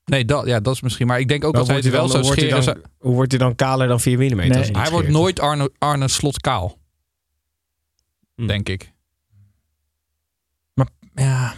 [0.06, 1.08] Nee, dat, ja, dat is misschien.
[1.08, 2.74] Maar ik denk ook Maar dat wordt het hij wel dan- zo wordt hij scheren.
[2.74, 4.36] dan- zou- Hoe wordt hij dan kaler dan 4 mm?
[4.36, 6.78] Nee, Hij wordt nooit Arne, Arne Slot kaal.
[8.36, 8.48] Hm.
[8.48, 8.92] Denk ik.
[11.14, 11.54] Ja.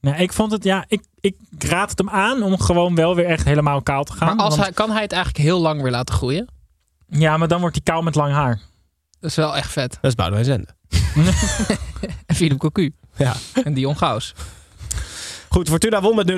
[0.00, 3.26] Nee, ik vond het, ja, ik, ik raad het hem aan om gewoon wel weer
[3.26, 4.36] echt helemaal kaal te gaan.
[4.36, 6.48] Maar als want- hij, kan hij het eigenlijk heel lang weer laten groeien?
[7.08, 8.60] Ja, maar dan wordt hij kaal met lang haar.
[9.20, 9.90] Dat is wel echt vet.
[9.92, 10.68] Dat is Boudewijn Zende.
[12.26, 12.94] En Philip Cocu.
[13.16, 13.34] Ja.
[13.64, 14.34] En Dion Gaus.
[15.48, 16.34] Goed, Fortuna won met 0-1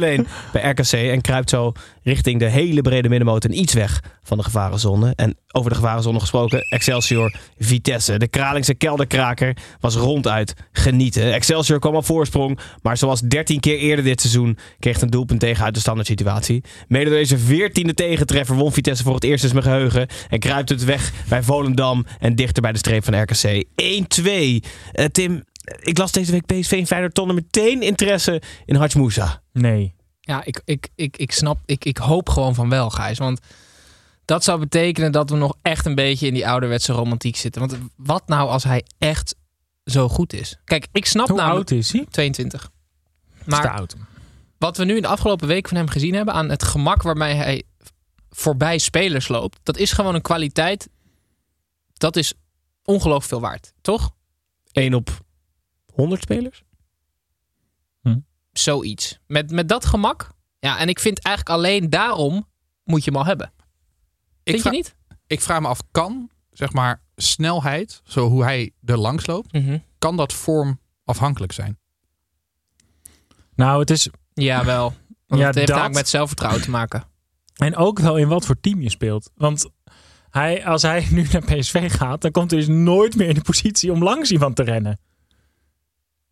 [0.52, 4.44] bij RKC en kruipt zo richting de hele brede middenmoot en iets weg van de
[4.44, 5.12] gevarenzone.
[5.16, 8.18] En over de gevarenzone gesproken, Excelsior Vitesse.
[8.18, 11.32] De Kralingse kelderkraker was ronduit genieten.
[11.32, 15.64] Excelsior kwam op voorsprong, maar zoals 13 keer eerder dit seizoen kreeg een doelpunt tegen
[15.64, 16.64] uit de standaard situatie.
[16.88, 20.68] Mede door deze 14e tegentreffer won Vitesse voor het eerst in mijn geheugen en kruipt
[20.68, 23.64] het weg bij Volendam en dichter bij de streep van RKC.
[23.74, 24.60] 1-2.
[24.92, 25.42] Eh, Tim,
[25.80, 29.42] ik las deze week PSV en Feyenoord tonnen meteen interesse in Haj Moussa.
[29.52, 29.94] Nee.
[30.20, 33.18] Ja, ik, ik, ik, ik snap, ik, ik hoop gewoon van wel, Gijs.
[33.18, 33.40] Want
[34.24, 37.60] dat zou betekenen dat we nog echt een beetje in die ouderwetse romantiek zitten.
[37.60, 39.34] Want wat nou als hij echt
[39.84, 40.58] zo goed is?
[40.64, 41.70] Kijk, ik snap Hoe namelijk...
[41.70, 42.06] oud is hij?
[42.10, 42.70] 22.
[43.44, 43.96] Maar, Maar oud.
[44.58, 46.34] wat we nu in de afgelopen week van hem gezien hebben...
[46.34, 47.62] aan het gemak waarmee hij
[48.30, 49.58] voorbij spelers loopt...
[49.62, 50.88] dat is gewoon een kwaliteit...
[51.92, 52.34] dat is
[52.84, 54.10] ongelooflijk veel waard, toch?
[54.72, 55.20] 1 op
[56.00, 56.62] 100 spelers?
[58.52, 59.18] Zoiets.
[59.26, 60.30] Met, met dat gemak.
[60.58, 62.48] Ja, en ik vind eigenlijk alleen daarom
[62.84, 63.52] moet je hem al hebben.
[64.42, 64.96] Ik Vind je niet?
[65.26, 69.78] Ik vraag me af, kan zeg maar snelheid, zo hoe hij er langs loopt, Mhm.
[69.98, 71.78] kan dat vormafhankelijk zijn?
[73.54, 74.08] Nou, het is...
[74.32, 74.94] Ja, wel.
[75.26, 77.04] Want Ja, het heeft dat- met zelfvertrouwen te maken.
[77.56, 79.30] En ook wel in wat voor team je speelt.
[79.34, 79.70] Want
[80.30, 83.40] hij, als hij nu naar PSV gaat, dan komt hij dus nooit meer in de
[83.42, 85.00] positie om langs iemand te rennen.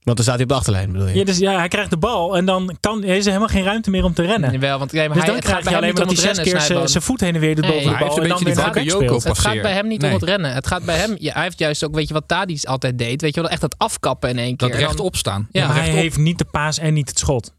[0.09, 1.15] Want dan staat hij op de achterlijn, bedoel je?
[1.15, 3.91] Ja, dus ja, hij krijgt de bal en dan kan, is er helemaal geen ruimte
[3.91, 4.53] meer om te rennen.
[4.53, 6.45] Jawel, want, ja, maar dus hij, dan krijg je alleen maar dat hij het zes
[6.53, 8.09] keer zijn- voet heen en weer doet Nee, boven de hij bal.
[8.09, 9.23] heeft En een dan beetje weer die naar.
[9.25, 10.11] Het gaat bij hem niet Nee.
[10.11, 10.55] om het rennen.
[10.55, 13.21] Het gaat bij hem, ja, hij heeft juist ook, weet je wat Tadic altijd deed?
[13.21, 14.69] Weet je wel, echt dat afkappen in één keer.
[14.69, 15.49] Dat En dan- rechtop staan.
[15.51, 17.55] Ja, maar hij heeft niet de paas en niet het schot.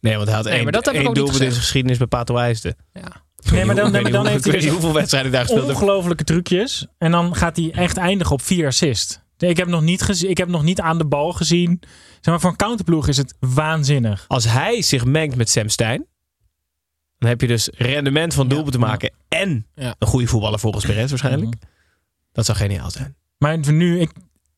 [0.00, 2.06] Nee, want hij had Nee, één, maar dat ik één doelpunt in zijn geschiedenis bij
[2.06, 2.38] Pato.
[2.40, 2.50] Ja.
[3.52, 5.42] Nee, maar dan, nee, maar dan heeft hij Ik weet niet dus hoeveel wedstrijden daar
[5.44, 6.86] gespeeld ongelofelijke trucjes.
[6.98, 8.72] En dan gaat hij echt eindigen op vier
[9.50, 11.78] Ik heb nog niet, gezien, ik heb nog niet aan de bal gezien.
[12.10, 14.24] Zeg maar, voor een counterploeg is het waanzinnig.
[14.28, 16.06] Als hij zich mengt met Sam Stein,
[17.18, 18.86] dan heb je dus rendement van doelpunten Ja.
[18.86, 19.94] maken en Ja.
[19.98, 21.54] een goede voetballer volgens Perez waarschijnlijk.
[22.32, 23.16] Dat zou geniaal zijn.
[23.38, 24.10] Maar voor nu, ik,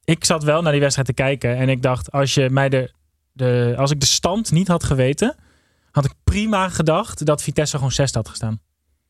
[0.05, 1.57] ik zat wel naar die wedstrijd te kijken.
[1.57, 2.93] En ik dacht, als, je mij de,
[3.33, 5.37] de, als ik de stand niet had geweten,
[5.91, 8.61] had ik prima gedacht dat Vitesse gewoon zesde had gestaan.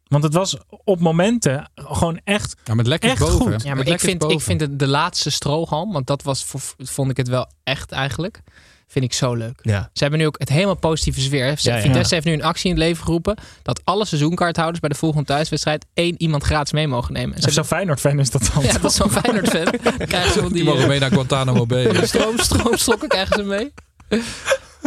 [0.09, 2.55] Want het was op momenten gewoon echt.
[2.65, 3.53] Ja, met lekker Echt boven.
[3.53, 3.63] goed.
[3.63, 6.47] Ja, maar ik vind, ik vind het de laatste strohalm, want dat was,
[6.79, 8.41] vond ik het wel echt eigenlijk.
[8.87, 9.59] Vind ik zo leuk.
[9.63, 9.91] Ja.
[9.93, 11.47] Ze hebben nu ook het helemaal positieve sfeer.
[11.47, 11.81] Ja, ja.
[11.81, 15.27] Vitesse heeft nu een actie in het leven geroepen dat alle seizoenkaarthouders bij de volgende
[15.27, 17.37] thuiswedstrijd één iemand gratis mee mogen nemen.
[17.37, 18.63] En ze Zo'n Feyenoord-fan is dat dan.
[18.63, 19.65] Ja, dat is zo'n Feyenoord fan.
[19.83, 22.07] Dan krijgen ze wel Die die, mogen eh, mee naar Guantanamo Bay.
[22.07, 23.73] stroom, stroomstokken krijgen ze mee.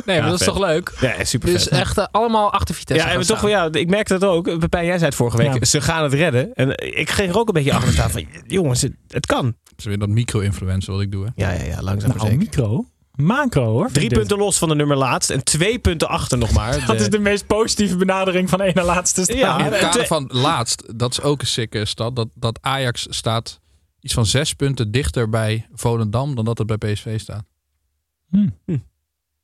[0.06, 0.54] Nee, maar dat is vet.
[0.56, 0.94] toch leuk?
[1.02, 4.18] Ja, super Dus echt eh, allemaal achter Vitesse Ja, en toch, wel, ja, ik merkte
[4.18, 4.60] dat ook.
[4.60, 5.54] Pepijn, jij zei het vorige week.
[5.54, 5.66] Ja.
[5.66, 6.54] Ze gaan het redden.
[6.54, 8.26] En ik ging er ook een beetje achter staan van...
[8.48, 9.56] Jongens, het, het kan.
[9.78, 11.26] Is weer dat micro-influencer wat ik doe.
[11.26, 11.30] Hè.
[11.36, 11.82] Ja, ja, ja.
[11.82, 12.38] Langzaam maar Nou, zeker.
[12.46, 12.86] micro.
[13.16, 13.90] Macro hoor.
[13.92, 15.30] Drie punten los van de nummer laatst.
[15.30, 16.72] En twee punten achter nog maar.
[16.86, 19.38] Dat De- is de meest positieve benadering van één na laatste staan.
[19.38, 22.16] Ja, In het kader twee- van laatst, dat is ook een sikke stad.
[22.16, 23.60] Dat, dat Ajax staat
[24.00, 27.44] iets van zes punten dichter bij Volendam dan dat het bij PSV staat.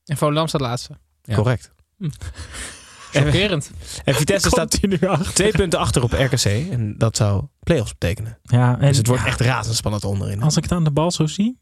[0.06, 0.98] En Volendam staat laatste.
[1.22, 1.36] Ja.
[1.36, 1.72] Correct.
[3.12, 3.72] Chockerend.
[4.04, 4.80] En Vitesse staat
[5.34, 6.46] twee punten achter op RKC.
[6.46, 8.40] En dat zou play-offs betekenen.
[8.42, 10.42] Ja, en Dus het wordt ja, echt razendspannend onderin.
[10.42, 11.60] Als ik het aan de bal zo zie.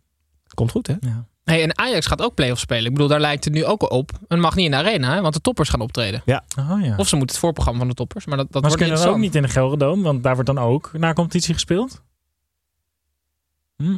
[0.53, 0.95] Komt goed, hè?
[0.99, 1.27] Ja.
[1.43, 2.85] Hey, en Ajax gaat ook play-off spelen.
[2.85, 4.11] Ik bedoel, daar lijkt het nu ook op.
[4.11, 6.21] En het mag niet in de arena, hè, want de toppers gaan optreden.
[6.25, 6.93] Oh, ja.
[6.97, 8.25] Of ze moeten het voorprogramma van de toppers.
[8.25, 10.49] Maar dat, dat maar ze kunnen dan ook niet in de Gelredome, want daar wordt
[10.49, 12.01] dan ook na competitie gespeeld.
[13.77, 13.97] Hm.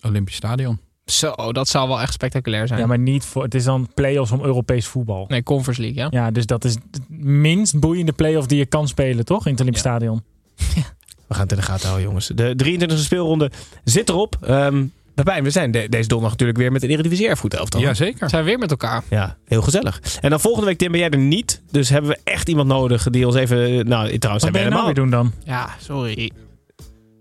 [0.00, 0.80] Olympisch Stadion.
[1.06, 2.80] Zo, dat zou wel echt spectaculair zijn.
[2.80, 3.42] Ja, maar niet voor.
[3.42, 5.24] Het is dan play-offs om Europees voetbal.
[5.28, 6.08] Nee, Conference League, ja.
[6.10, 9.44] Ja, dus dat is de minst boeiende play-off die je kan spelen, toch?
[9.46, 9.90] In het Olympisch Ja.
[9.90, 10.22] Stadion.
[11.28, 12.26] We gaan het in de gaten houden, jongens.
[12.34, 13.50] De 23e speelronde
[13.84, 14.36] zit erop.
[14.40, 14.84] Ehm
[15.14, 17.80] Pepijn, we zijn de- deze donderdag natuurlijk weer met een Eredivisie Erfgoed elftal.
[17.80, 18.28] Jazeker.
[18.30, 19.02] Zijn we weer met elkaar.
[19.10, 20.00] Ja, heel gezellig.
[20.20, 21.62] En dan volgende week, Tim, ben jij er niet.
[21.70, 23.58] Dus hebben we echt iemand nodig die ons even...
[23.88, 24.84] Nou, trouwens, Wat zijn we ben je nou helemaal...
[24.84, 25.32] weer doen dan?
[25.44, 26.30] Ja, sorry.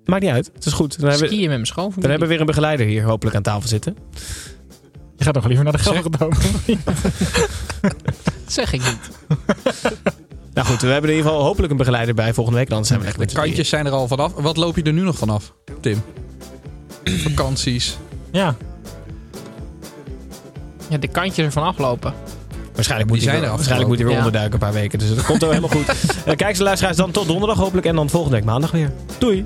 [0.05, 0.51] Maakt niet uit.
[0.53, 0.99] Het is goed.
[0.99, 2.01] Dan hebben, Skiën met mijn schoonfamilie.
[2.01, 3.97] dan hebben we weer een begeleider hier hopelijk aan tafel zitten.
[5.17, 6.01] Je gaat toch liever naar de?
[7.83, 7.93] Dat
[8.53, 8.99] zeg ik niet.
[10.53, 12.69] Nou goed, we hebben in ieder geval hopelijk een begeleider bij volgende week.
[12.69, 14.33] Dan zijn we echt De kantjes zijn er al vanaf.
[14.33, 16.01] Wat loop je er nu nog vanaf, Tim?
[17.03, 17.97] Vakanties.
[18.31, 18.55] ja.
[20.89, 22.13] Ja, de kantjes ervan aflopen.
[22.73, 24.23] Waarschijnlijk moet, Die hij, zijn weer- er waarschijnlijk moet hij weer Ja.
[24.25, 24.99] onderduiken een paar weken.
[24.99, 25.87] Dus dat komt wel helemaal goed.
[26.25, 27.85] Eh, kijk, ze luisteraars dan tot donderdag hopelijk.
[27.87, 28.91] En dan volgende week maandag weer.
[29.17, 29.45] Doei.